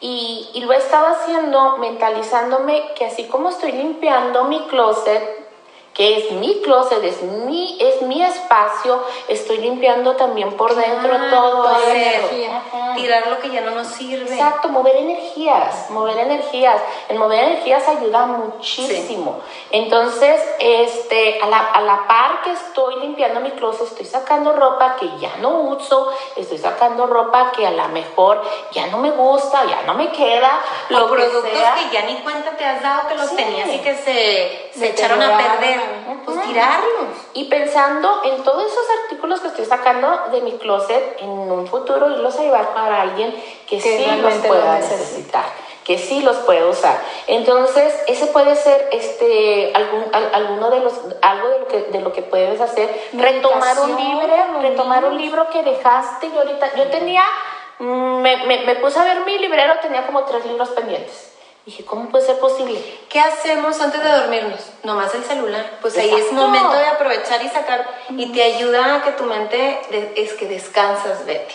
y, 0.00 0.48
y 0.54 0.60
lo 0.62 0.72
he 0.72 0.76
estado 0.78 1.06
haciendo 1.08 1.76
mentalizándome 1.76 2.92
que 2.94 3.04
así 3.04 3.24
como 3.24 3.50
estoy 3.50 3.72
limpiando 3.72 4.44
mi 4.44 4.66
closet, 4.68 5.43
que 5.94 6.18
es 6.18 6.32
mi 6.32 6.60
closet, 6.60 7.02
es 7.04 7.22
mi, 7.22 7.78
es 7.80 8.02
mi 8.02 8.20
espacio, 8.20 9.00
estoy 9.28 9.58
limpiando 9.58 10.16
también 10.16 10.52
por 10.56 10.74
dentro 10.74 11.14
Ah, 11.14 11.28
todo 11.30 11.68
eso. 11.94 12.28
Tirar 12.96 13.28
lo 13.28 13.38
que 13.38 13.50
ya 13.50 13.60
no 13.60 13.70
nos 13.72 13.86
sirve. 13.88 14.32
Exacto, 14.34 14.68
mover 14.68 14.96
energías, 14.96 15.90
mover 15.90 16.18
energías. 16.18 16.80
El 17.08 17.18
mover 17.20 17.44
energías 17.44 17.86
ayuda 17.88 18.26
muchísimo. 18.26 19.40
Entonces, 19.70 20.40
este, 20.58 21.40
a 21.40 21.46
la, 21.46 21.58
a 21.58 21.80
la 21.80 22.06
par 22.08 22.42
que 22.42 22.50
estoy 22.52 22.96
limpiando 23.00 23.40
mi 23.40 23.52
closet, 23.52 23.86
estoy 23.86 24.06
sacando 24.06 24.52
ropa 24.52 24.96
que 24.98 25.08
ya 25.20 25.36
no 25.40 25.50
uso, 25.60 26.10
estoy 26.36 26.58
sacando 26.58 27.06
ropa 27.06 27.52
que 27.52 27.66
a 27.66 27.70
lo 27.70 27.88
mejor 27.88 28.42
ya 28.72 28.86
no 28.88 28.98
me 28.98 29.10
gusta, 29.12 29.64
ya 29.66 29.82
no 29.86 29.94
me 29.94 30.10
queda, 30.10 30.60
Los 30.88 31.00
lo 31.02 31.06
que 31.16 31.22
productos 31.22 31.50
sea. 31.52 31.74
que 31.74 31.90
ya 31.94 32.02
ni 32.02 32.16
cuenta 32.16 32.50
te 32.56 32.64
has 32.64 32.82
dado 32.82 33.08
que 33.08 33.14
los 33.14 33.28
Sí. 33.30 33.36
tenías 33.36 33.68
y 33.68 33.78
que 33.78 33.94
se, 33.94 34.70
se 34.78 34.88
echaron 34.90 35.20
a 35.22 35.28
Deterioraron. 35.36 35.83
Pues 36.24 36.42
tirarlos. 36.42 37.16
Y 37.34 37.44
pensando 37.44 38.20
en 38.24 38.42
todos 38.42 38.64
esos 38.64 38.84
artículos 39.04 39.40
que 39.40 39.48
estoy 39.48 39.64
sacando 39.64 40.18
de 40.32 40.40
mi 40.40 40.52
closet, 40.58 41.16
en 41.20 41.28
un 41.30 41.66
futuro 41.66 42.10
irlos 42.10 42.36
a 42.38 42.42
llevar 42.42 42.74
para 42.74 43.02
alguien 43.02 43.32
que, 43.66 43.78
Que 43.78 43.98
sí 43.98 44.20
los 44.20 44.36
lo 44.36 44.42
pueda 44.42 44.74
necesita. 44.76 44.96
necesitar, 45.04 45.44
que 45.84 45.98
sí 45.98 46.22
los 46.22 46.36
puede 46.38 46.64
usar. 46.66 46.98
Entonces, 47.26 47.94
ese 48.06 48.26
puede 48.28 48.56
ser 48.56 48.88
este 48.92 49.72
algún 49.74 50.04
al- 50.12 50.34
alguno 50.34 50.70
de 50.70 50.80
los 50.80 50.94
algo 51.22 51.48
de 51.48 51.58
lo 51.60 51.68
que 51.68 51.80
de 51.82 52.00
lo 52.00 52.12
que 52.12 52.22
puedes 52.22 52.60
hacer, 52.60 53.08
retomar 53.12 53.78
un 53.80 53.96
libro, 53.96 54.60
retomar 54.62 55.04
un 55.04 55.18
libro 55.18 55.48
que 55.50 55.62
dejaste 55.62 56.26
y 56.28 56.36
ahorita 56.38 56.74
yo 56.76 56.84
tenía 56.88 57.22
mm, 57.78 58.20
me, 58.22 58.36
me, 58.46 58.64
me 58.64 58.76
puse 58.76 58.98
a 58.98 59.04
ver 59.04 59.20
mi 59.26 59.38
librero, 59.38 59.74
tenía 59.82 60.06
como 60.06 60.24
tres 60.24 60.46
libros 60.46 60.70
pendientes 60.70 61.33
Dije, 61.66 61.82
¿cómo 61.84 62.10
puede 62.10 62.26
ser 62.26 62.38
posible? 62.38 62.78
¿Qué 63.08 63.18
hacemos 63.18 63.80
antes 63.80 64.02
de 64.02 64.10
dormirnos? 64.10 64.60
Nomás 64.82 65.14
el 65.14 65.24
celular. 65.24 65.78
Pues 65.80 65.96
ahí 65.96 66.12
es 66.12 66.30
momento 66.30 66.74
de 66.74 66.86
aprovechar 66.86 67.42
y 67.42 67.48
sacar. 67.48 67.88
Y 68.10 68.32
te 68.32 68.42
ayuda 68.42 68.96
a 68.96 69.02
que 69.02 69.12
tu 69.12 69.24
mente 69.24 69.80
es 70.14 70.34
que 70.34 70.46
descansas, 70.46 71.24
Betty. 71.24 71.54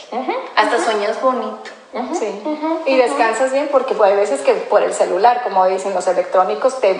Hasta 0.56 0.84
sueñas 0.84 1.22
bonito. 1.22 1.69
sí. 2.13 2.41
y 2.86 2.98
descansas 2.98 3.52
bien 3.52 3.67
porque 3.72 3.95
hay 4.04 4.15
veces 4.15 4.41
que 4.41 4.54
por 4.54 4.82
el 4.82 4.93
celular, 4.93 5.43
como 5.43 5.65
dicen 5.67 5.93
los 5.93 6.08
electrónicos, 6.08 6.80
te 6.80 7.00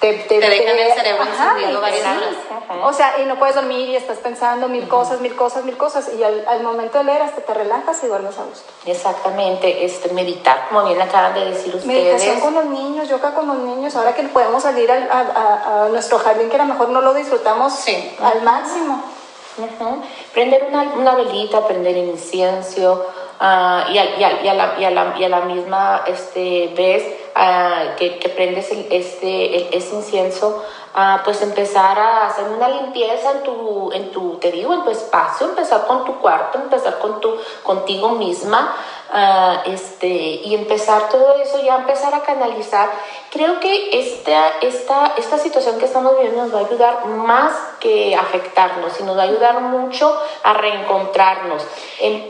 te, 0.00 0.12
te, 0.14 0.38
dejan 0.40 0.78
el 0.78 0.92
cerebro 0.92 1.24
encendido 1.24 1.80
varias 1.80 2.04
horas. 2.04 2.82
O 2.84 2.92
sea, 2.92 3.14
y 3.20 3.24
no 3.24 3.38
puedes 3.38 3.54
dormir 3.54 3.88
y 3.88 3.96
estás 3.96 4.18
pensando 4.18 4.68
mil 4.68 4.86
cosas, 4.86 5.20
mil 5.20 5.34
cosas, 5.34 5.64
mil 5.64 5.76
cosas, 5.76 6.10
y 6.16 6.22
al, 6.22 6.62
momento 6.62 6.98
de 6.98 7.04
leer 7.04 7.22
hasta 7.22 7.40
te 7.40 7.54
relajas 7.54 8.02
y 8.04 8.06
duermes 8.06 8.38
a 8.38 8.44
gusto. 8.44 8.70
Exactamente, 8.86 9.84
este, 9.84 10.12
meditar, 10.12 10.68
como 10.68 10.84
bien 10.84 11.00
acaban 11.00 11.34
de 11.34 11.46
decir 11.46 11.74
ustedes. 11.74 11.86
Meditación 11.86 12.40
con 12.40 12.54
los 12.54 12.66
niños, 12.66 13.08
yoga 13.08 13.34
con 13.34 13.46
los 13.46 13.58
niños, 13.58 13.96
ahora 13.96 14.14
que 14.14 14.22
podemos 14.24 14.62
salir 14.62 14.90
a, 14.90 15.88
nuestro 15.90 16.18
jardín, 16.18 16.48
que 16.48 16.56
a 16.56 16.64
lo 16.64 16.66
mejor 16.66 16.90
no 16.90 17.00
lo 17.00 17.14
disfrutamos 17.14 17.72
al 18.20 18.42
máximo. 18.42 19.02
Prender 20.32 20.66
una, 20.68 20.82
una 20.94 21.14
velita, 21.16 21.66
prender 21.66 21.96
incienso, 21.96 23.06
uh, 23.40 23.90
y, 23.90 23.98
a, 23.98 24.16
y, 24.16 24.24
a, 24.24 24.42
y, 24.42 24.48
a 24.48 24.54
la, 24.54 24.74
y, 24.78 24.84
a 24.84 24.90
la, 24.90 25.14
y 25.18 25.24
a 25.24 25.28
la 25.28 25.40
misma 25.40 26.04
este, 26.06 26.72
vez 26.76 27.27
uh, 27.36 27.96
que, 27.96 28.18
que, 28.18 28.28
prendes 28.28 28.70
el, 28.70 28.86
este, 28.90 29.76
ese 29.76 29.94
incienso, 29.94 30.64
uh, 30.94 31.22
pues 31.24 31.42
empezar 31.42 31.98
a 31.98 32.26
hacer 32.26 32.44
una 32.44 32.68
limpieza 32.68 33.32
en 33.32 33.42
tu, 33.42 33.92
en 33.92 34.10
tu, 34.10 34.36
te 34.36 34.52
digo, 34.52 34.74
en 34.74 34.84
tu 34.84 34.90
espacio, 34.90 35.48
empezar 35.48 35.86
con 35.86 36.04
tu 36.04 36.18
cuarto, 36.18 36.58
empezar 36.58 36.98
con 36.98 37.20
tu, 37.20 37.36
contigo 37.62 38.10
misma, 38.10 38.74
este, 39.64 40.06
y 40.06 40.54
empezar 40.54 41.08
todo 41.08 41.34
eso, 41.36 41.58
ya 41.62 41.76
empezar 41.76 42.14
a 42.14 42.20
canalizar. 42.20 42.90
Creo 43.30 43.58
que 43.58 43.98
esta, 43.98 44.58
esta, 44.60 45.14
esta 45.16 45.38
situación 45.38 45.78
que 45.78 45.86
estamos 45.86 46.14
viviendo 46.16 46.42
nos 46.44 46.54
va 46.54 46.58
a 46.58 46.66
ayudar 46.66 47.06
más 47.06 47.54
que 47.80 48.14
afectarnos 48.14 49.00
y 49.00 49.04
nos 49.04 49.16
va 49.16 49.22
a 49.22 49.26
ayudar 49.26 49.60
mucho 49.60 50.14
a 50.42 50.52
reencontrarnos. 50.52 51.62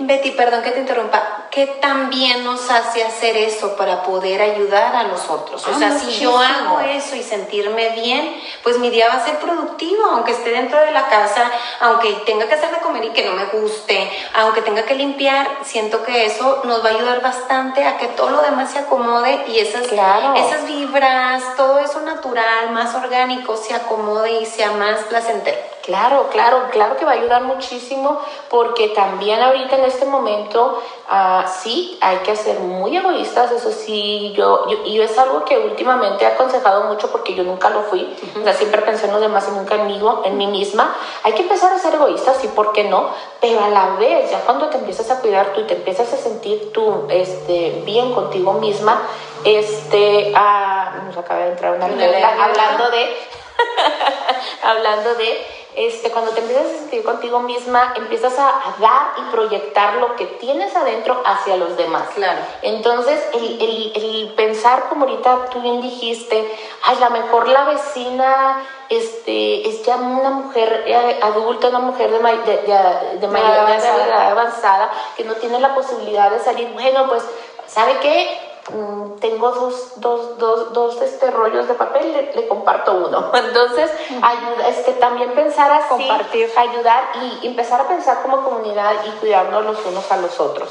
Betty, 0.01 0.31
perdón 0.33 0.63
que 0.63 0.71
te 0.71 0.81
interrumpa, 0.81 1.38
¿qué 1.51 1.67
también 1.81 2.45
nos 2.45 2.71
hace 2.71 3.05
hacer 3.05 3.37
eso 3.37 3.77
para 3.77 4.03
poder 4.03 4.41
ayudar 4.41 4.95
a 4.95 5.05
los 5.05 5.29
otros? 5.29 5.67
O 5.67 5.71
ah, 5.73 5.79
sea, 5.79 5.99
si 5.99 6.19
yo 6.19 6.39
hago 6.39 6.81
eso 6.81 7.17
y 7.17 7.23
sentirme 7.23 7.91
bien, 7.91 8.41
pues 8.63 8.79
mi 8.79 8.91
día 8.91 9.09
va 9.09 9.15
a 9.15 9.25
ser 9.25 9.39
productivo, 9.39 10.05
aunque 10.05 10.33
esté 10.33 10.51
dentro 10.51 10.81
de 10.81 10.91
la 10.91 11.09
casa, 11.09 11.51
aunque 11.81 12.13
tenga 12.27 12.47
que 12.47 12.55
hacer 12.55 12.71
de 12.71 12.79
comer 12.79 13.05
y 13.05 13.11
que 13.11 13.25
no 13.25 13.33
me 13.33 13.47
guste, 13.47 14.11
aunque 14.35 14.63
tenga 14.63 14.85
que 14.85 14.95
limpiar, 14.95 15.47
siento 15.65 16.03
que 16.05 16.27
eso 16.27 16.63
nos 16.65 16.85
va 16.85 16.91
a 16.91 16.93
ayudar 16.93 17.23
bastante 17.23 17.85
a 17.85 17.99
que 17.99 18.09
todo 18.09 18.31
lo 18.31 18.43
demás 18.43 18.71
se 18.71 18.79
acomode 18.79 19.45
y 19.49 19.59
esas, 19.59 19.85
esas 19.85 20.67
vibras, 20.67 21.57
todo 21.57 21.79
eso 21.79 22.01
natural, 22.01 22.71
más 22.71 22.95
orgánico, 22.95 23.57
se 23.57 23.75
acomode 23.75 24.41
y 24.41 24.47
sea 24.47 24.73
más 24.73 25.01
placentero. 25.05 25.78
Claro, 25.89 26.29
claro, 26.31 26.69
claro 26.71 26.99
que 26.99 27.07
va 27.07 27.13
a 27.13 27.15
ayudar 27.15 27.45
muchísimo 27.45 28.21
porque 28.51 28.89
también 28.89 29.41
ahorita 29.41 29.77
en 29.77 29.85
este 29.87 30.05
momento 30.05 30.83
uh, 31.11 31.49
sí 31.49 31.97
hay 32.03 32.19
que 32.19 32.37
ser 32.37 32.61
muy 32.61 32.95
egoístas, 32.95 33.53
eso 33.53 33.71
sí, 33.71 34.35
yo, 34.37 34.67
y 34.85 35.01
es 35.01 35.17
algo 35.17 35.47
que 35.47 35.57
últimamente 35.57 36.27
he 36.27 36.29
aconsejado 36.29 36.85
mucho 36.85 37.11
porque 37.11 37.35
yo 37.35 37.43
nunca 37.43 37.71
lo 37.71 37.85
fui, 37.85 38.15
o 38.39 38.45
sea, 38.45 38.53
siempre 38.53 38.83
pensé 38.83 39.07
en 39.07 39.13
los 39.13 39.23
demás 39.23 39.49
y 39.51 39.57
nunca 39.57 39.77
en 39.77 39.87
mí, 39.87 39.99
en 40.25 40.37
mí 40.37 40.47
misma. 40.49 40.95
Hay 41.23 41.33
que 41.33 41.41
empezar 41.41 41.73
a 41.73 41.79
ser 41.79 41.95
egoístas, 41.95 42.37
sí, 42.37 42.49
¿por 42.49 42.75
qué 42.75 42.85
no? 42.85 43.09
Pero 43.41 43.65
a 43.65 43.71
la 43.71 43.97
vez, 43.97 44.31
ya 44.31 44.41
cuando 44.41 44.67
te 44.67 44.77
empiezas 44.77 45.11
a 45.11 45.23
cuidar 45.23 45.55
tú 45.55 45.63
y 45.63 45.65
te 45.65 45.73
empiezas 45.73 46.13
a 46.13 46.19
sentir 46.19 46.71
tú 46.71 47.07
este, 47.09 47.83
bien 47.87 48.13
contigo 48.13 48.53
misma, 48.53 49.01
este, 49.45 50.33
uh, 50.33 51.05
nos 51.05 51.17
acaba 51.17 51.41
de 51.41 51.51
entrar 51.51 51.75
una, 51.75 51.87
hablando 51.87 52.91
de, 52.91 53.17
hablando 54.63 55.15
de 55.15 55.47
este, 55.79 56.11
cuando 56.11 56.33
te 56.33 56.41
empiezas 56.41 56.67
a 56.67 56.79
sentir 56.79 57.05
contigo 57.05 57.39
misma, 57.39 57.95
empiezas 57.97 58.37
a, 58.37 58.75
dar 58.81 59.13
y 59.17 59.31
proyectar 59.31 59.95
lo 59.95 60.17
que 60.17 60.27
tienes 60.27 60.75
adentro 60.75 61.23
hacia 61.25 61.57
los 61.57 61.77
demás. 61.77 62.09
Claro. 62.17 62.41
Entonces, 62.63 63.25
el, 63.33 63.63
el, 63.63 63.93
el 63.95 64.35
pensar, 64.35 64.89
como 64.89 65.05
ahorita 65.05 65.51
tú 65.53 65.61
bien 65.61 65.81
dijiste, 65.81 66.53
ay, 66.83 66.97
la 66.99 67.11
mejor 67.11 67.47
la 67.47 67.65
vecina 67.65 68.67
este, 68.89 69.69
es 69.69 69.85
ya 69.85 69.97
una 69.97 70.31
mujer 70.31 70.83
eh, 70.85 71.21
adulta, 71.23 71.69
una 71.69 71.79
mujer 71.79 72.11
de, 72.11 72.19
de, 72.19 72.57
de, 72.57 73.19
de 73.21 73.29
mayor 73.29 73.71
edad 73.71 74.33
avanzada, 74.33 74.91
que 75.17 75.23
no 75.23 75.35
tiene 75.35 75.61
la 75.61 75.77
posibilidad 75.77 76.29
de 76.29 76.41
salir. 76.41 76.69
Bueno, 76.73 77.07
pues, 77.09 77.23
¿sabe 77.69 77.99
qué? 78.01 78.48
Mm, 78.71 79.19
tengo 79.21 79.51
dos, 79.51 79.93
dos, 79.97 80.39
dos, 80.39 80.73
dos 80.75 81.01
este, 81.01 81.31
rollos 81.31 81.69
de 81.69 81.75
papel, 81.75 82.31
le, 82.35 82.49
comparto 82.49 82.93
uno. 82.93 83.31
Entonces, 83.35 83.91
ayuda, 84.21 84.69
este, 84.69 84.93
también 84.95 85.33
pensar 85.33 85.71
así, 85.73 85.89
Compartir. 85.89 86.51
ayudar 86.57 87.05
y 87.23 87.47
empezar 87.47 87.81
a 87.81 87.89
pensar 87.89 88.23
como 88.23 88.43
comunidad 88.43 88.95
y 89.07 89.11
cuidarnos 89.21 89.65
los 89.65 89.87
unos 89.87 90.11
a 90.13 90.19
los 90.19 90.39
otros. 90.39 90.71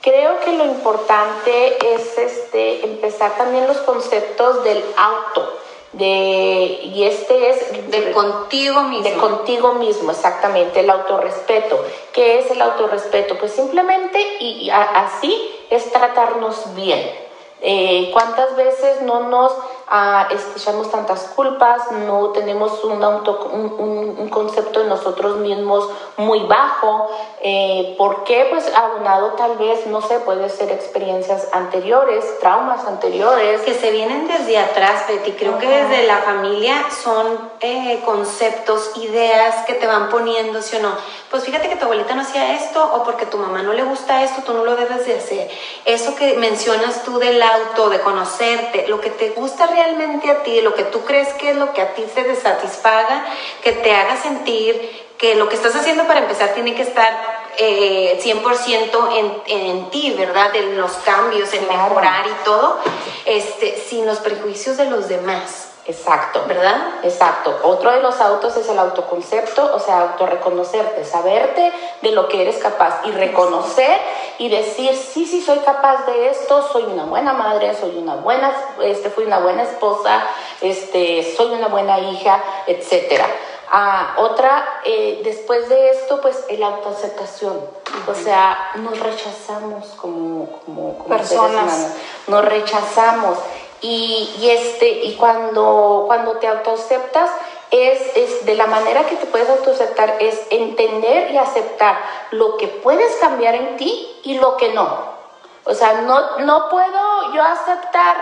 Creo 0.00 0.40
que 0.40 0.52
lo 0.56 0.64
importante 0.64 1.94
es 1.94 2.18
este, 2.18 2.84
empezar 2.84 3.36
también 3.36 3.66
los 3.66 3.78
conceptos 3.78 4.64
del 4.64 4.84
auto. 4.96 5.58
De, 5.92 6.80
y 6.82 7.04
este 7.04 7.50
es 7.50 7.90
de 7.90 8.12
contigo 8.12 8.82
mismo. 8.82 9.04
De 9.04 9.14
contigo 9.14 9.72
mismo, 9.74 10.10
exactamente, 10.10 10.80
el 10.80 10.90
autorrespeto. 10.90 11.82
¿Qué 12.12 12.40
es 12.40 12.50
el 12.50 12.60
autorrespeto? 12.60 13.38
Pues 13.38 13.52
simplemente 13.52 14.20
y, 14.40 14.68
así 14.70 15.50
es 15.70 15.90
tratarnos 15.90 16.74
bien 16.74 17.25
eh, 17.60 18.10
¿Cuántas 18.12 18.54
veces 18.56 19.02
no 19.02 19.28
nos 19.28 19.52
ah, 19.88 20.28
escuchamos 20.30 20.90
tantas 20.90 21.22
culpas, 21.34 21.90
no 21.92 22.30
tenemos 22.30 22.82
un, 22.84 23.02
auto, 23.02 23.48
un, 23.52 24.28
concepto 24.30 24.80
de 24.80 24.88
nosotros 24.88 25.38
mismos 25.38 25.88
muy 26.16 26.40
bajo? 26.40 27.10
Eh, 27.40 27.94
¿Por 27.96 28.24
qué? 28.24 28.48
Pues 28.50 28.72
abonado 28.74 29.32
tal 29.32 29.56
vez, 29.56 29.86
no 29.86 30.02
sé, 30.02 30.18
puede 30.20 30.48
ser 30.48 30.70
experiencias 30.70 31.48
anteriores, 31.52 32.38
traumas 32.40 32.84
anteriores. 32.86 33.62
Que 33.62 33.74
se 33.74 33.90
vienen 33.90 34.26
desde 34.26 34.58
atrás, 34.58 35.04
Betty. 35.08 35.32
Creo 35.32 35.58
que 35.58 35.68
desde 35.68 36.06
la 36.06 36.18
familia 36.18 36.74
son 36.90 37.50
eh, 37.60 38.02
conceptos, 38.04 38.92
ideas 38.96 39.64
que 39.66 39.74
te 39.74 39.86
van 39.86 40.08
poniendo, 40.08 40.60
¿sí 40.62 40.76
o 40.76 40.80
no? 40.80 40.92
Pues 41.30 41.44
fíjate 41.44 41.68
que 41.68 41.76
tu 41.76 41.84
abuelita 41.84 42.14
no 42.14 42.22
hacía 42.22 42.54
esto 42.54 42.82
o 42.94 43.02
porque 43.02 43.26
tu 43.26 43.38
mamá 43.38 43.62
no 43.62 43.72
le 43.72 43.82
gusta 43.84 44.22
esto, 44.22 44.42
tú 44.42 44.52
no 44.52 44.64
lo 44.64 44.76
debes 44.76 45.06
de 45.06 45.16
hacer. 45.16 45.50
Eso 45.84 46.14
que 46.14 46.34
mencionas 46.34 47.02
tú 47.04 47.18
del 47.18 47.42
auto, 47.42 47.90
de 47.90 48.00
conocerte, 48.00 48.86
lo 48.88 49.00
que 49.00 49.10
te 49.10 49.30
gusta 49.30 49.66
realmente 49.76 50.30
a 50.30 50.42
ti, 50.42 50.60
lo 50.62 50.74
que 50.74 50.84
tú 50.84 51.04
crees 51.04 51.28
que 51.34 51.50
es 51.50 51.56
lo 51.56 51.72
que 51.74 51.82
a 51.82 51.94
ti 51.94 52.04
se 52.12 52.34
satisfaga, 52.34 53.26
que 53.62 53.72
te 53.72 53.94
haga 53.94 54.16
sentir 54.16 55.04
que 55.18 55.34
lo 55.34 55.48
que 55.48 55.56
estás 55.56 55.76
haciendo 55.76 56.06
para 56.06 56.20
empezar 56.20 56.54
tiene 56.54 56.74
que 56.74 56.82
estar 56.82 57.12
eh, 57.58 58.18
100% 58.22 59.18
en, 59.18 59.42
en, 59.46 59.90
ti, 59.90 60.14
¿verdad? 60.16 60.54
En 60.56 60.76
los 60.78 60.92
cambios, 60.92 61.52
en 61.54 61.66
mejorar 61.68 62.26
y 62.26 62.44
todo, 62.44 62.78
este, 63.24 63.78
sin 63.78 64.06
los 64.06 64.18
prejuicios 64.18 64.76
de 64.76 64.86
los 64.86 65.08
demás. 65.08 65.75
Exacto. 65.88 66.44
¿Verdad? 66.48 66.76
Exacto. 67.02 67.58
Otro 67.62 67.92
de 67.92 68.00
los 68.00 68.20
autos 68.20 68.56
es 68.56 68.68
el 68.68 68.78
autoconcepto, 68.78 69.74
o 69.74 69.78
sea, 69.78 70.00
autorreconocerte, 70.00 71.04
saberte 71.04 71.72
de 72.02 72.10
lo 72.10 72.28
que 72.28 72.42
eres 72.42 72.58
capaz 72.58 73.00
y 73.04 73.12
reconocer 73.12 74.00
y 74.38 74.48
decir, 74.48 74.94
sí, 74.94 75.26
sí, 75.26 75.40
soy 75.40 75.58
capaz 75.58 76.06
de 76.06 76.28
esto, 76.28 76.66
soy 76.72 76.84
una 76.84 77.04
buena 77.04 77.32
madre, 77.32 77.74
soy 77.74 77.96
una 77.96 78.16
buena, 78.16 78.52
este, 78.82 79.10
fui 79.10 79.24
una 79.24 79.38
buena 79.38 79.62
esposa, 79.62 80.24
este, 80.60 81.34
soy 81.36 81.52
una 81.52 81.68
buena 81.68 81.98
hija, 81.98 82.42
etcétera. 82.66 83.26
Ah, 83.68 84.14
otra, 84.18 84.80
eh, 84.84 85.20
después 85.24 85.68
de 85.68 85.90
esto, 85.90 86.20
pues 86.20 86.44
el 86.48 86.62
autoaceptación. 86.62 87.60
O 88.06 88.14
sea, 88.14 88.70
nos 88.76 88.98
rechazamos 89.00 89.86
como, 90.00 90.48
como, 90.64 91.04
personas, 91.04 91.94
nos 92.28 92.44
rechazamos. 92.44 93.38
Y, 93.80 94.48
este, 94.50 94.88
y 94.88 95.14
cuando, 95.16 96.04
cuando 96.06 96.38
te 96.38 96.46
autoaceptas, 96.48 97.30
es, 97.70 98.16
es, 98.16 98.46
de 98.46 98.54
la 98.54 98.66
manera 98.66 99.06
que 99.06 99.16
te 99.16 99.26
puedes 99.26 99.48
autoaceptar, 99.50 100.16
es 100.20 100.46
entender 100.50 101.30
y 101.30 101.36
aceptar 101.36 101.98
lo 102.30 102.56
que 102.56 102.68
puedes 102.68 103.16
cambiar 103.16 103.54
en 103.54 103.76
ti 103.76 104.20
y 104.22 104.38
lo 104.38 104.56
que 104.56 104.72
no. 104.72 105.16
O 105.64 105.74
sea, 105.74 106.02
no, 106.02 106.38
no 106.38 106.68
puedo 106.68 107.34
yo 107.34 107.42
aceptar 107.42 108.16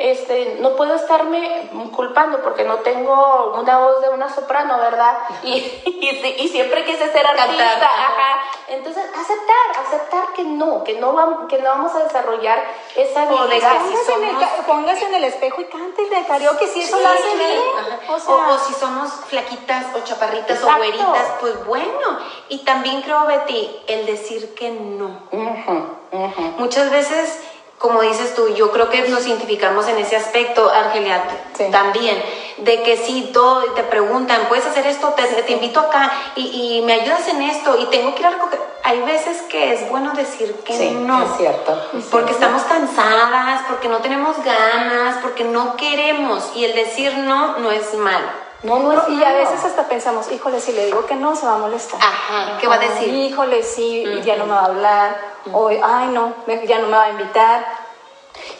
este, 0.00 0.56
no 0.60 0.76
puedo 0.76 0.94
estarme 0.94 1.68
culpando 1.94 2.42
porque 2.42 2.64
no 2.64 2.76
tengo 2.76 3.52
una 3.60 3.78
voz 3.80 4.00
de 4.00 4.08
una 4.08 4.32
soprano, 4.34 4.78
¿verdad? 4.78 5.18
Y, 5.42 5.56
y, 6.38 6.48
siempre 6.48 6.84
quise 6.84 7.12
ser 7.12 7.26
artista, 7.26 7.84
ajá. 7.84 8.40
Entonces, 8.68 9.04
aceptar, 9.04 9.84
aceptar 9.86 10.32
que 10.32 10.44
no, 10.44 10.82
que 10.84 10.94
no, 10.94 11.12
vamos, 11.12 11.48
que 11.48 11.58
no 11.58 11.70
vamos 11.70 11.94
a 11.94 12.04
desarrollar 12.04 12.62
esa 12.96 13.22
habilidad. 13.22 13.78
Póngase, 13.78 14.14
en 14.14 14.24
el, 14.24 14.36
póngase 14.66 15.06
en 15.06 15.14
el 15.14 15.24
espejo 15.24 15.60
y 15.60 15.64
cante 15.64 16.08
de 16.08 16.24
karaoke 16.24 16.66
si 16.68 16.82
eso 16.82 16.98
lo 16.98 17.08
hace 17.08 17.36
bien. 17.36 17.60
O, 18.08 18.18
sea, 18.18 18.34
o, 18.34 18.58
si 18.58 18.74
somos 18.74 19.10
flaquitas 19.26 19.86
o 19.94 20.00
chaparritas 20.04 20.62
o 20.62 20.76
güeritas, 20.76 21.26
pues 21.40 21.66
bueno. 21.66 22.18
Y 22.48 22.58
también 22.64 23.02
creo, 23.02 23.26
Betty, 23.26 23.82
el 23.88 24.06
decir 24.06 24.54
que 24.54 24.70
no. 24.70 25.28
Muchas 26.58 26.90
veces 26.90 27.40
como 27.80 28.02
dices 28.02 28.34
tú, 28.34 28.54
yo 28.54 28.70
creo 28.72 28.90
que 28.90 29.08
nos 29.08 29.26
identificamos 29.26 29.88
en 29.88 29.96
ese 29.96 30.14
aspecto, 30.14 30.68
Argelia, 30.70 31.24
también, 31.72 32.22
de 32.58 32.82
que 32.82 32.98
si 32.98 33.22
todo 33.32 33.62
te 33.72 33.82
preguntan, 33.84 34.42
¿puedes 34.50 34.66
hacer 34.66 34.86
esto? 34.86 35.08
Te, 35.16 35.22
te 35.22 35.52
invito 35.52 35.80
acá 35.80 36.12
y, 36.36 36.42
y, 36.76 36.82
me 36.82 36.92
ayudas 36.92 37.26
en 37.28 37.40
esto 37.40 37.78
y 37.80 37.86
tengo 37.86 38.14
que 38.14 38.20
ir 38.20 38.26
a 38.26 38.30
recoger. 38.32 38.60
Hay 38.82 39.00
veces 39.00 39.40
que 39.48 39.72
es 39.72 39.88
bueno 39.88 40.12
decir 40.12 40.54
que 40.62 40.76
sí, 40.76 40.90
no. 40.90 41.22
Es 41.22 41.38
cierto. 41.38 41.74
porque 42.10 42.32
estamos 42.32 42.64
cansadas, 42.64 43.62
porque 43.66 43.88
no 43.88 43.96
tenemos 44.02 44.36
ganas, 44.44 45.16
porque 45.22 45.44
no 45.44 45.74
queremos 45.76 46.50
y 46.54 46.66
el 46.66 46.74
decir 46.74 47.16
no 47.16 47.56
no 47.60 47.70
es 47.70 47.94
malo. 47.94 48.49
No, 48.62 48.78
no 48.78 48.92
es 48.92 49.08
Y 49.08 49.24
a 49.24 49.32
veces 49.32 49.64
hasta 49.64 49.88
pensamos, 49.88 50.30
híjole, 50.30 50.60
si 50.60 50.72
le 50.72 50.86
digo 50.86 51.06
que 51.06 51.14
no, 51.14 51.34
se 51.34 51.46
va 51.46 51.54
a 51.54 51.58
molestar. 51.58 52.00
Ajá, 52.02 52.58
¿qué 52.60 52.66
va 52.66 52.74
a 52.74 52.78
decir? 52.78 53.12
Híjole, 53.12 53.62
sí, 53.62 54.04
ya 54.24 54.36
no 54.36 54.46
me 54.46 54.52
va 54.52 54.60
a 54.60 54.66
hablar. 54.66 55.20
O, 55.52 55.68
ay, 55.68 56.08
no, 56.08 56.34
ya 56.66 56.78
no 56.78 56.88
me 56.88 56.96
va 56.96 57.04
a 57.04 57.10
invitar. 57.10 57.64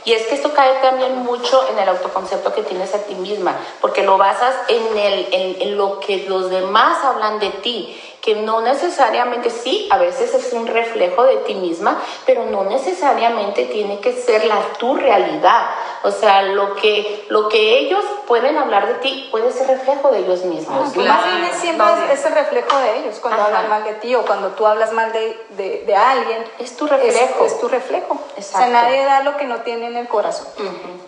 Y 0.04 0.12
es 0.12 0.26
que 0.26 0.34
esto 0.34 0.52
cae 0.52 0.80
también 0.80 1.18
mucho 1.18 1.68
en 1.68 1.78
el 1.78 1.88
autoconcepto 1.88 2.54
que 2.54 2.62
tienes 2.62 2.94
a 2.94 2.98
ti 2.98 3.14
misma, 3.14 3.54
porque 3.80 4.02
lo 4.02 4.18
basas 4.18 4.54
en, 4.68 4.96
el, 4.96 5.28
en, 5.32 5.62
en 5.62 5.76
lo 5.76 6.00
que 6.00 6.26
los 6.28 6.50
demás 6.50 7.04
hablan 7.04 7.38
de 7.38 7.50
ti 7.50 8.00
que 8.20 8.37
no 8.37 8.61
necesariamente, 8.61 9.50
sí, 9.50 9.88
a 9.90 9.98
veces 9.98 10.35
es 10.35 10.52
un 10.52 10.66
reflejo 10.66 11.24
de 11.24 11.37
ti 11.38 11.54
misma, 11.54 12.00
pero 12.26 12.44
no 12.46 12.64
necesariamente 12.64 13.64
tiene 13.64 14.00
que 14.00 14.12
ser 14.12 14.44
la 14.44 14.61
tu 14.78 14.94
realidad. 14.94 15.70
O 16.02 16.11
sea, 16.11 16.42
lo 16.42 16.74
que, 16.76 17.26
lo 17.28 17.48
que 17.48 17.78
ellos 17.78 18.04
pueden 18.26 18.56
hablar 18.56 18.88
de 18.88 18.94
ti 18.94 19.28
puede 19.30 19.50
ser 19.52 19.68
reflejo 19.68 20.11
de 20.11 20.20
ellos 20.20 20.44
mismos. 20.44 20.92
Ah, 20.96 21.00
más 21.00 21.24
bien 21.24 21.49
siempre 21.61 21.87
es, 22.12 22.25
el 22.25 22.33
reflejo 22.33 22.79
de 22.79 22.99
ellos, 22.99 23.18
cuando 23.20 23.42
hablan 23.42 23.68
mal 23.68 23.85
de 23.85 23.94
ti 23.94 24.14
o 24.14 24.25
cuando 24.25 24.49
tú 24.51 24.66
hablas 24.66 24.92
mal 24.92 25.12
de, 25.12 25.46
de, 25.51 25.85
de 25.87 25.96
alguien. 25.96 26.44
Es 26.59 26.77
tu 26.77 26.87
reflejo. 26.87 27.44
Es, 27.44 27.61
tu 27.61 27.68
reflejo. 27.68 28.18
O 28.37 28.42
sea, 28.42 28.68
nadie 28.68 29.05
da 29.05 29.23
lo 29.23 29.37
que 29.37 29.44
no 29.44 29.61
tiene 29.62 29.87
en 29.87 29.96
el 29.96 30.09
corazón. 30.09 30.46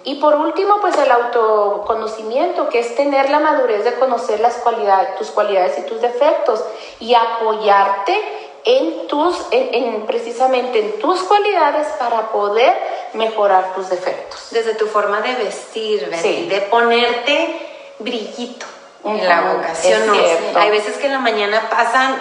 Y 0.04 0.16
por 0.16 0.34
último, 0.34 0.80
pues 0.80 0.96
el 0.98 1.10
autoconocimiento, 1.10 2.68
que 2.68 2.80
es 2.80 2.94
tener 2.94 3.30
la 3.30 3.40
madurez 3.40 3.84
de 3.84 3.94
conocer 3.94 4.40
las 4.40 4.54
cualidades, 4.56 5.16
tus 5.16 5.30
cualidades 5.30 5.78
y 5.78 5.82
tus 5.82 6.00
defectos 6.00 6.62
y 7.00 7.14
apoyarte 7.14 8.20
en 8.64 9.08
tus, 9.08 9.36
en, 9.50 10.06
precisamente 10.06 10.78
en 10.78 10.98
tus 11.00 11.22
cualidades 11.22 11.88
para 11.98 12.30
poder 12.30 12.76
mejorar 13.14 13.74
tus 13.74 13.88
defectos. 13.88 14.48
Desde 14.50 14.74
tu 14.74 14.86
forma 14.86 15.20
de 15.20 15.34
vestir, 15.34 16.08
de 16.08 16.60
ponerte 16.70 17.68
brillito 17.98 18.71
en 19.04 19.28
la 19.28 19.40
vocación. 19.52 20.02
Hay 20.56 20.70
veces 20.70 20.96
que 20.98 21.06
en 21.06 21.12
la 21.12 21.18
mañana 21.18 21.68
pasan 21.70 22.16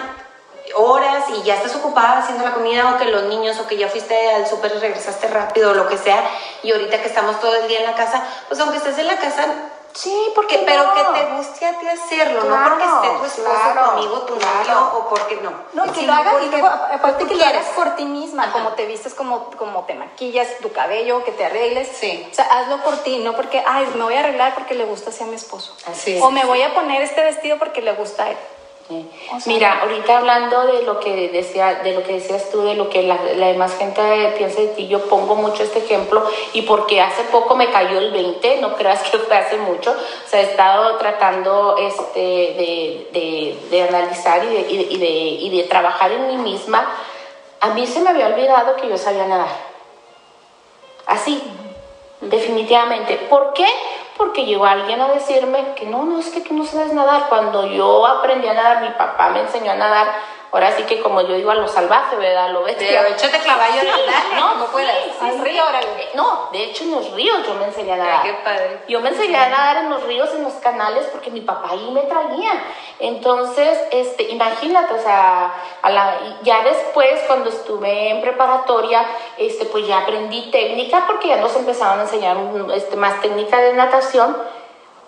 horas 0.74 1.24
y 1.36 1.42
ya 1.42 1.54
estás 1.54 1.76
ocupada 1.76 2.18
haciendo 2.18 2.44
la 2.44 2.52
comida 2.52 2.94
o 2.94 2.98
que 2.98 3.06
los 3.06 3.24
niños 3.24 3.58
o 3.58 3.66
que 3.66 3.76
ya 3.76 3.88
fuiste 3.88 4.32
al 4.32 4.46
súper 4.46 4.72
y 4.76 4.78
regresaste 4.78 5.28
rápido 5.28 5.70
o 5.70 5.74
lo 5.74 5.88
que 5.88 5.98
sea 5.98 6.24
y 6.62 6.72
ahorita 6.72 7.02
que 7.02 7.08
estamos 7.08 7.40
todo 7.40 7.54
el 7.56 7.68
día 7.68 7.80
en 7.80 7.86
la 7.86 7.94
casa, 7.94 8.22
pues 8.48 8.58
aunque 8.60 8.78
estés 8.78 8.98
en 8.98 9.06
la 9.06 9.18
casa 9.18 9.44
Sí, 9.94 10.32
porque 10.34 10.62
pero 10.64 10.94
que 10.94 11.20
te 11.20 11.34
guste 11.34 11.66
a 11.66 11.78
ti 11.78 11.86
hacerlo, 11.86 12.44
no 12.44 12.68
porque 12.68 12.84
esté 12.84 13.08
tu 13.18 13.24
esposo, 13.24 13.72
tu 13.74 13.90
amigo, 13.90 14.18
tu 14.22 14.34
novio 14.34 14.90
o 14.94 15.08
porque 15.08 15.36
no. 15.42 15.52
No, 15.72 15.92
que 15.92 16.02
lo 16.02 16.12
hagas 16.12 16.34
y 16.44 16.48
luego 16.48 16.66
aparte 16.66 17.26
que 17.26 17.34
lo 17.34 17.44
hagas 17.44 17.66
por 17.76 17.94
ti 17.96 18.04
misma, 18.04 18.52
como 18.52 18.70
te 18.70 18.86
vistes, 18.86 19.14
como, 19.14 19.50
como 19.50 19.84
te 19.84 19.94
maquillas, 19.94 20.48
tu 20.60 20.72
cabello, 20.72 21.24
que 21.24 21.32
te 21.32 21.44
arregles. 21.44 21.88
Sí. 21.88 22.26
O 22.30 22.34
sea, 22.34 22.44
hazlo 22.46 22.78
por 22.78 22.96
ti, 22.98 23.18
no 23.18 23.34
porque, 23.34 23.62
ay, 23.66 23.86
me 23.94 24.04
voy 24.04 24.14
a 24.14 24.20
arreglar 24.20 24.54
porque 24.54 24.74
le 24.74 24.84
gusta 24.84 25.10
a 25.20 25.24
mi 25.26 25.34
esposo. 25.34 25.74
Así 25.86 26.18
O 26.22 26.30
me 26.30 26.44
voy 26.44 26.62
a 26.62 26.74
poner 26.74 27.02
este 27.02 27.22
vestido 27.22 27.58
porque 27.58 27.82
le 27.82 27.92
gusta 27.92 28.24
a 28.24 28.30
él. 28.30 28.36
Mira, 29.46 29.80
ahorita 29.80 30.18
hablando 30.18 30.66
de 30.66 30.82
lo 30.82 31.00
que 31.00 31.28
decía, 31.28 31.76
de 31.82 31.94
lo 31.94 32.02
que 32.02 32.14
decías 32.14 32.50
tú, 32.50 32.62
de 32.62 32.74
lo 32.74 32.88
que 32.90 33.02
la, 33.02 33.16
demás 33.16 33.76
gente 33.76 34.34
piensa 34.36 34.60
de 34.60 34.68
ti, 34.68 34.88
yo 34.88 35.06
pongo 35.06 35.34
mucho 35.34 35.62
este 35.62 35.78
ejemplo 35.78 36.24
y 36.52 36.62
porque 36.62 37.00
hace 37.00 37.22
poco 37.24 37.56
me 37.56 37.70
cayó 37.70 37.98
el 37.98 38.10
20, 38.10 38.60
no 38.60 38.76
creas 38.76 39.02
que 39.02 39.18
fue 39.18 39.36
hace 39.36 39.56
mucho, 39.56 39.92
o 39.92 40.28
sea, 40.28 40.40
he 40.40 40.44
estado 40.44 40.96
tratando 40.96 41.76
este, 41.78 42.20
de, 42.20 43.58
de, 43.70 43.82
analizar 43.82 44.44
y 44.44 44.48
de, 44.48 44.60
y, 44.60 44.98
de, 44.98 45.06
y 45.06 45.56
de 45.56 45.62
trabajar 45.64 46.12
en 46.12 46.26
mí 46.26 46.36
misma. 46.36 46.86
A 47.60 47.68
mí 47.68 47.86
se 47.86 48.00
me 48.00 48.10
había 48.10 48.26
olvidado 48.26 48.76
que 48.76 48.88
yo 48.88 48.98
sabía 48.98 49.26
nadar. 49.26 49.72
Así, 51.06 51.40
definitivamente. 52.20 53.16
¿Por 53.28 53.52
qué? 53.52 53.66
Porque 54.22 54.46
llegó 54.46 54.66
alguien 54.66 55.00
a 55.00 55.08
decirme 55.08 55.74
que 55.74 55.86
no, 55.86 56.04
no 56.04 56.20
es 56.20 56.28
que 56.28 56.42
tú 56.42 56.54
no 56.54 56.64
sabes 56.64 56.92
nadar. 56.92 57.26
Cuando 57.28 57.66
yo 57.66 58.06
aprendí 58.06 58.46
a 58.46 58.54
nadar, 58.54 58.80
mi 58.80 58.90
papá 58.90 59.30
me 59.30 59.40
enseñó 59.40 59.72
a 59.72 59.74
nadar 59.74 60.06
Ahora 60.52 60.70
sí 60.76 60.82
que 60.82 61.00
como 61.00 61.22
yo 61.22 61.34
digo 61.34 61.50
a 61.50 61.54
lo 61.54 61.66
salvaje, 61.66 62.14
¿verdad? 62.16 62.50
Lo 62.50 62.62
ves. 62.62 62.76
Pero 62.78 63.06
échate 63.06 63.38
caballo 63.38 63.80
en 63.80 63.88
el 63.88 64.36
No, 64.38 64.56
no 64.56 64.66
puedes. 64.66 64.90
al 65.22 65.38
río, 65.40 65.66
órale. 65.66 66.08
No, 66.14 66.50
de 66.52 66.64
hecho 66.64 66.84
en 66.84 66.90
los 66.90 67.10
ríos 67.12 67.38
yo 67.46 67.54
me 67.54 67.64
enseñé 67.64 67.92
a 67.92 67.96
nadar. 67.96 68.22
qué 68.22 68.34
padre. 68.44 68.82
Yo 68.86 69.00
me 69.00 69.08
enseñé 69.08 69.36
a 69.36 69.48
nadar 69.48 69.78
en 69.78 69.88
los 69.88 70.02
ríos, 70.04 70.28
en 70.34 70.44
los 70.44 70.52
canales, 70.54 71.06
porque 71.10 71.30
mi 71.30 71.40
papá 71.40 71.70
ahí 71.70 71.90
me 71.90 72.02
traía. 72.02 72.52
Entonces, 72.98 73.78
este, 73.90 74.24
imagínate, 74.24 74.92
o 74.92 75.00
sea, 75.00 75.54
a 75.80 75.90
la, 75.90 76.18
ya 76.42 76.62
después 76.62 77.20
cuando 77.26 77.48
estuve 77.48 78.10
en 78.10 78.20
preparatoria, 78.20 79.06
este, 79.38 79.64
pues 79.64 79.86
ya 79.86 80.00
aprendí 80.00 80.50
técnica, 80.50 81.04
porque 81.06 81.28
ya 81.28 81.36
nos 81.36 81.56
empezaban 81.56 81.98
a 82.00 82.02
enseñar 82.02 82.36
este, 82.74 82.96
más 82.96 83.22
técnica 83.22 83.58
de 83.58 83.72
natación 83.72 84.36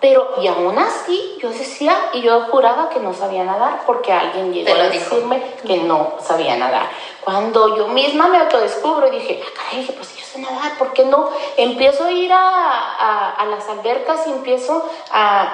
pero, 0.01 0.35
y 0.41 0.47
aún 0.47 0.77
así, 0.77 1.37
yo 1.41 1.49
decía 1.49 1.95
y 2.13 2.21
yo 2.21 2.41
juraba 2.51 2.89
que 2.89 2.99
no 2.99 3.13
sabía 3.13 3.43
nadar 3.43 3.83
porque 3.85 4.11
alguien 4.11 4.53
llegó 4.53 4.73
a 4.73 4.89
decirme 4.89 5.41
que 5.65 5.77
no 5.77 6.15
sabía 6.19 6.57
nadar. 6.57 6.89
Cuando 7.21 7.75
yo 7.75 7.87
misma 7.87 8.27
me 8.27 8.37
autodescubro 8.37 9.07
y 9.07 9.11
dije, 9.11 9.41
ah, 9.43 9.49
caray, 9.55 9.85
pues 9.85 10.15
yo 10.15 10.23
sé 10.23 10.39
nadar, 10.39 10.77
¿por 10.77 10.93
qué 10.93 11.05
no? 11.05 11.29
Empiezo 11.57 12.03
a 12.03 12.11
ir 12.11 12.31
a, 12.31 13.31
a, 13.31 13.45
las 13.45 13.67
albercas 13.69 14.27
y 14.27 14.31
empiezo 14.31 14.87
a, 15.11 15.51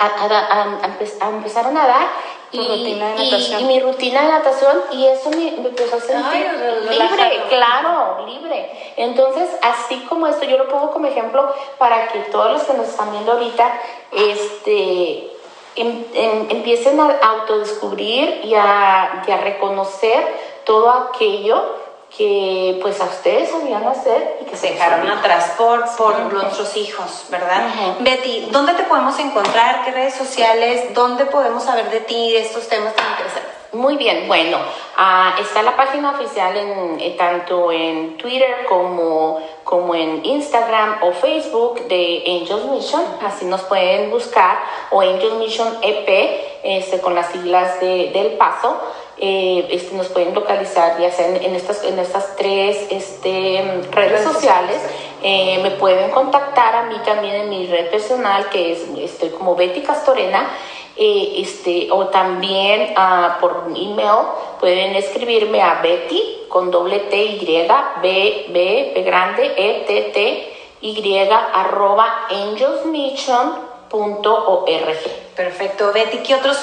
a, 1.22 1.30
empezar 1.30 1.68
a 1.68 1.72
nadar 1.72 2.08
y, 2.52 2.60
y, 2.60 3.64
mi 3.64 3.80
rutina 3.80 4.24
de 4.24 4.28
natación 4.28 4.82
y 4.92 5.06
eso 5.06 5.30
me, 5.30 5.52
me 5.52 5.70
empezó 5.70 5.96
a 5.96 6.02
sentir 6.02 6.48
libre, 6.90 7.44
claro, 7.50 8.26
libre. 8.28 8.94
Entonces, 8.98 9.50
así 9.62 10.06
como 10.10 10.28
esto, 10.28 10.46
yo 10.46 10.58
lo 10.58 10.68
pongo 10.68 10.92
como 10.92 11.08
ejemplo 11.08 11.54
para 11.78 12.10
que 12.10 12.20
todos 12.32 12.52
los 12.52 12.64
que 12.64 12.74
nos 12.74 12.90
están 12.90 13.12
viendo 13.12 13.32
ahorita, 13.32 13.72
este, 14.12 15.32
em, 15.76 16.06
em, 16.14 16.48
empiecen 16.50 17.00
a 17.00 17.20
autodescubrir 17.22 18.42
y 18.44 18.54
a, 18.56 19.24
y 19.26 19.32
a 19.32 19.38
reconocer 19.38 20.28
todo 20.66 20.90
aquello 20.90 21.81
que 22.16 22.78
pues 22.82 23.00
a 23.00 23.06
ustedes 23.06 23.50
sabían 23.50 23.88
hacer 23.88 24.40
y 24.42 24.46
que 24.46 24.58
se 24.58 24.72
dejaron 24.72 25.08
atrás 25.10 25.54
por, 25.58 25.86
por 25.96 26.34
nuestros 26.34 26.76
hijos, 26.76 27.26
¿verdad? 27.30 27.64
Betty, 28.00 28.50
¿dónde 28.52 28.74
te 28.74 28.84
podemos 28.84 29.18
encontrar? 29.20 29.86
¿Qué 29.86 29.92
redes 29.92 30.16
sociales? 30.16 30.94
¿Dónde 30.94 31.26
podemos 31.26 31.64
saber 31.64 31.90
de 31.90 32.02
ti, 32.02 32.34
de 32.34 32.42
estos 32.42 32.68
temas 32.68 32.94
tan 32.96 33.10
interesantes? 33.12 33.62
Muy 33.74 33.96
bien, 33.96 34.28
bueno, 34.28 34.58
uh, 34.58 35.42
está 35.42 35.64
la 35.64 35.78
página 35.78 36.12
oficial 36.12 36.58
en, 36.58 37.00
eh, 37.00 37.16
tanto 37.18 37.72
en 37.72 38.18
Twitter 38.18 38.66
como, 38.68 39.40
como 39.64 39.96
en 39.96 40.26
Instagram 40.26 40.98
o 41.02 41.14
Facebook 41.14 41.88
de 41.88 42.22
Angels 42.28 42.66
Mission, 42.66 43.02
así 43.26 43.46
nos 43.46 43.62
pueden 43.62 44.12
buscar, 44.12 44.60
o 44.90 45.00
Angels 45.00 45.36
Mission 45.36 45.78
EP, 45.82 46.60
este, 46.64 47.00
con 47.00 47.16
las 47.16 47.32
siglas 47.32 47.80
de, 47.80 48.12
del 48.12 48.34
paso. 48.34 48.78
Eh, 49.24 49.68
este, 49.70 49.96
nos 49.96 50.08
pueden 50.08 50.34
localizar 50.34 51.00
ya 51.00 51.12
sea 51.12 51.28
en, 51.28 51.56
estas, 51.56 51.84
en 51.84 52.00
estas 52.00 52.36
tres 52.38 52.88
este, 52.90 53.84
redes 53.92 54.24
sociales. 54.24 54.82
Eh, 55.22 55.60
me 55.62 55.70
pueden 55.70 56.10
contactar 56.10 56.76
a 56.76 56.86
mí 56.86 56.96
también 57.06 57.36
en 57.36 57.50
mi 57.50 57.68
red 57.68 57.92
personal, 57.92 58.50
que 58.50 58.72
es 58.72 58.80
estoy 58.98 59.30
como 59.30 59.56
Betty 59.56 59.82
Castorena, 59.82 60.50
eh, 60.98 61.34
este, 61.38 61.92
o 61.92 62.08
también 62.08 62.96
uh, 62.98 63.40
por 63.40 63.66
email 63.76 64.26
pueden 64.60 64.96
escribirme 64.96 65.62
a 65.62 65.84
Betty 65.84 66.48
con 66.50 66.72
doble 66.72 67.02
T 67.02 67.24
Y, 67.24 67.68
B, 68.02 68.48
B, 68.50 68.92
B 68.92 69.04
grande, 69.04 69.54
E, 69.56 69.84
T, 69.86 70.02
T, 70.16 70.52
Y, 70.82 71.28
arroba 71.54 72.26
angelsmission.org. 72.28 74.98
Perfecto. 75.36 75.94
Betty, 75.94 76.18
¿qué 76.24 76.34
otros 76.34 76.58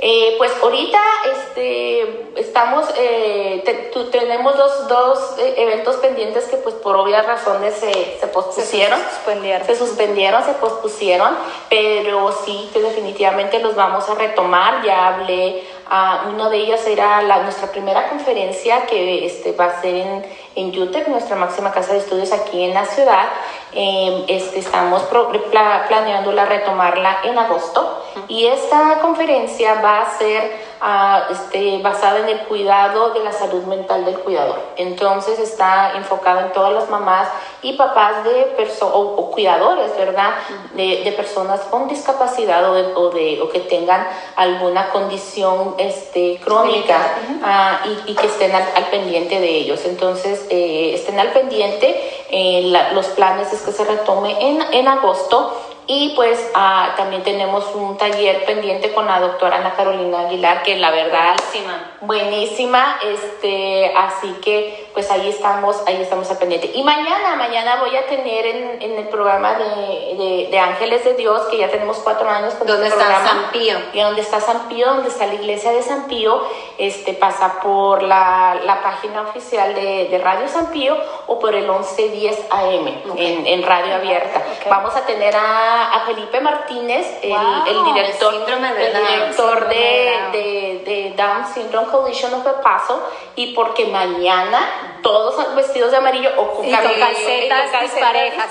Eh, 0.00 0.36
pues 0.38 0.52
ahorita 0.62 1.00
este, 1.32 2.30
estamos, 2.36 2.86
eh, 2.96 3.64
tenemos 4.12 4.56
dos, 4.56 4.86
dos 4.86 5.18
eh, 5.40 5.54
eventos 5.56 5.96
pendientes 5.96 6.44
que 6.44 6.56
pues 6.58 6.76
por 6.76 6.94
obvias 6.94 7.26
razones 7.26 7.74
se, 7.74 8.16
se 8.20 8.26
pospusieron. 8.28 9.00
Se 9.00 9.16
suspendieron. 9.16 9.66
Se 9.66 9.76
suspendieron, 9.76 10.44
se 10.44 10.52
pospusieron, 10.52 11.36
pero 11.68 12.32
sí 12.44 12.70
que 12.72 12.80
definitivamente 12.80 13.58
los 13.58 13.74
vamos 13.74 14.08
a 14.08 14.14
retomar. 14.14 14.84
Ya 14.84 15.08
hablé, 15.08 15.64
a 15.90 16.26
uno 16.28 16.48
de 16.48 16.58
ellos 16.58 16.86
era 16.86 17.20
la, 17.22 17.42
nuestra 17.42 17.72
primera 17.72 18.08
conferencia 18.08 18.86
que 18.86 19.26
este, 19.26 19.50
va 19.50 19.64
a 19.64 19.80
ser 19.80 19.96
en, 19.96 20.24
en 20.54 20.80
UTEP, 20.80 21.08
nuestra 21.08 21.34
máxima 21.34 21.72
casa 21.72 21.94
de 21.94 21.98
estudios 21.98 22.30
aquí 22.30 22.62
en 22.62 22.74
la 22.74 22.84
ciudad. 22.84 23.26
Eh, 23.72 24.24
este, 24.28 24.60
estamos 24.60 25.02
planeando 25.88 26.32
retomarla 26.46 27.18
en 27.24 27.38
agosto 27.38 28.02
y 28.28 28.46
esta 28.46 28.98
conferencia 29.00 29.80
va 29.82 30.02
a 30.02 30.18
ser 30.18 30.68
este, 31.30 31.78
basada 31.82 32.20
en 32.20 32.28
el 32.28 32.38
cuidado 32.40 33.10
de 33.10 33.20
la 33.20 33.32
salud 33.32 33.64
mental 33.64 34.04
del 34.04 34.18
cuidador. 34.20 34.60
Entonces 34.76 35.38
está 35.38 35.92
enfocado 35.96 36.40
en 36.40 36.52
todas 36.52 36.72
las 36.72 36.88
mamás 36.88 37.28
y 37.62 37.72
papás 37.74 38.24
de 38.24 38.56
o, 38.80 39.30
cuidadores, 39.30 39.96
¿verdad? 39.96 40.34
De, 40.74 41.12
personas 41.16 41.60
con 41.62 41.88
discapacidad 41.88 42.64
o, 42.70 43.10
de, 43.10 43.40
o 43.40 43.48
que 43.48 43.60
tengan 43.60 44.06
alguna 44.36 44.90
condición 44.90 45.74
este, 45.78 46.38
crónica 46.44 46.96
ah, 47.42 47.80
y, 48.06 48.14
que 48.14 48.26
estén 48.26 48.54
al, 48.54 48.84
pendiente 48.90 49.40
de 49.40 49.48
ellos. 49.48 49.84
Entonces, 49.84 50.46
eh, 50.50 50.92
estén 50.94 51.18
al 51.18 51.32
pendiente. 51.32 52.17
Eh, 52.30 52.72
los 52.92 53.06
planes 53.08 53.52
es 53.52 53.62
que 53.62 53.72
se 53.72 53.84
retome 53.84 54.36
en, 54.40 54.62
en 54.72 54.88
agosto 54.88 55.56
y 55.90 56.10
pues 56.14 56.50
ah, 56.54 56.92
también 56.98 57.22
tenemos 57.22 57.64
un 57.74 57.96
taller 57.96 58.44
pendiente 58.44 58.92
con 58.92 59.06
la 59.06 59.20
doctora 59.20 59.56
Ana 59.56 59.72
Carolina 59.74 60.20
Aguilar, 60.20 60.62
que 60.62 60.76
la 60.76 60.90
verdad, 60.90 61.34
buenísima, 61.50 61.92
buenísima 62.02 62.96
este, 63.02 63.94
así 63.96 64.34
que 64.44 64.87
pues 64.98 65.12
ahí 65.12 65.28
estamos, 65.28 65.80
ahí 65.86 66.02
estamos 66.02 66.28
al 66.28 66.38
pendiente. 66.38 66.72
Y 66.74 66.82
mañana, 66.82 67.36
mañana 67.36 67.76
voy 67.76 67.94
a 67.94 68.04
tener 68.06 68.46
en, 68.46 68.82
en 68.82 68.98
el 68.98 69.06
programa 69.06 69.54
de, 69.54 70.48
de, 70.50 70.58
Ángeles 70.58 71.04
de 71.04 71.14
Dios, 71.14 71.42
que 71.42 71.58
ya 71.58 71.70
tenemos 71.70 71.98
cuatro 71.98 72.28
años 72.28 72.54
con 72.54 72.66
¿Dónde 72.66 72.88
este 72.88 73.00
está 73.00 73.24
San 73.24 73.52
Pío? 73.52 73.78
Y 73.92 74.00
donde 74.00 74.22
está 74.22 74.40
San 74.40 74.66
Pío, 74.66 74.88
donde 74.88 75.08
está 75.08 75.26
la 75.26 75.34
iglesia 75.34 75.70
de 75.70 75.84
San 75.84 76.08
Pío, 76.08 76.42
este, 76.78 77.14
pasa 77.14 77.60
por 77.60 78.02
la, 78.02 78.58
la 78.64 78.82
página 78.82 79.22
oficial 79.22 79.72
de, 79.72 80.08
de, 80.08 80.18
Radio 80.18 80.48
San 80.48 80.72
Pío 80.72 80.96
o 81.28 81.38
por 81.38 81.54
el 81.54 81.68
1110 81.68 82.46
AM 82.50 82.88
en, 83.16 83.46
en 83.46 83.62
radio 83.62 83.94
abierta. 83.94 84.42
Vamos 84.68 84.96
a 84.96 85.06
tener 85.06 85.36
a 85.36 85.92
a, 85.92 86.00
Felipe 86.06 86.40
Martínez, 86.40 87.18
el, 87.22 87.32
el 87.32 87.84
director, 87.84 88.34
el 88.34 89.06
director 89.06 89.68
de, 89.68 90.82
de, 90.84 91.14
Down 91.16 91.46
Syndrome 91.52 91.88
Coalition 91.88 92.34
of 92.34 92.46
El 92.46 92.54
Paso, 92.62 93.00
y 93.36 93.54
porque 93.54 93.86
mañana 93.86 94.87
todos 95.02 95.54
vestidos 95.54 95.90
de 95.90 95.96
amarillo 95.96 96.30
o 96.36 96.54
con, 96.54 96.70
calcetas, 96.70 97.70
parejas 98.00 98.50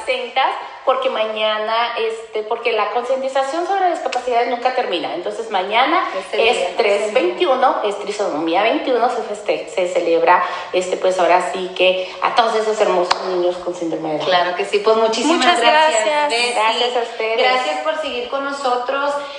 porque 0.87 1.09
mañana, 1.09 1.97
este, 1.97 2.43
porque 2.43 2.71
la 2.71 2.91
concientización 2.91 3.67
sobre 3.67 3.89
discapacidades 3.89 4.49
nunca 4.49 4.73
termina. 4.73 5.13
Entonces 5.15 5.51
mañana 5.51 6.07
es 6.31 6.77
321, 6.77 7.81
es 7.83 7.99
trisomía 7.99 8.63
21, 8.63 9.09
se, 9.09 9.67
se 9.67 9.87
celebra, 9.89 10.41
este, 10.71 10.95
pues 10.95 11.19
ahora 11.19 11.51
sí 11.51 11.71
que 11.75 12.09
a 12.21 12.35
todos 12.35 12.55
esos 12.55 12.79
hermosos 12.79 13.21
niños 13.25 13.57
con 13.57 13.75
síndrome 13.75 14.11
de 14.11 14.17
Down. 14.19 14.29
Claro 14.29 14.55
que 14.55 14.63
sí, 14.63 14.79
pues 14.79 14.95
muchísimas 14.95 15.39
Muchas 15.39 15.59
gracias. 15.59 16.05
Gracias, 16.05 16.55
gracias 16.55 16.95
a 16.95 17.01
ustedes. 17.01 17.37
Gracias 17.37 17.79
por 17.81 18.01
seguir 18.01 18.29
con 18.29 18.45
nosotros. 18.45 19.11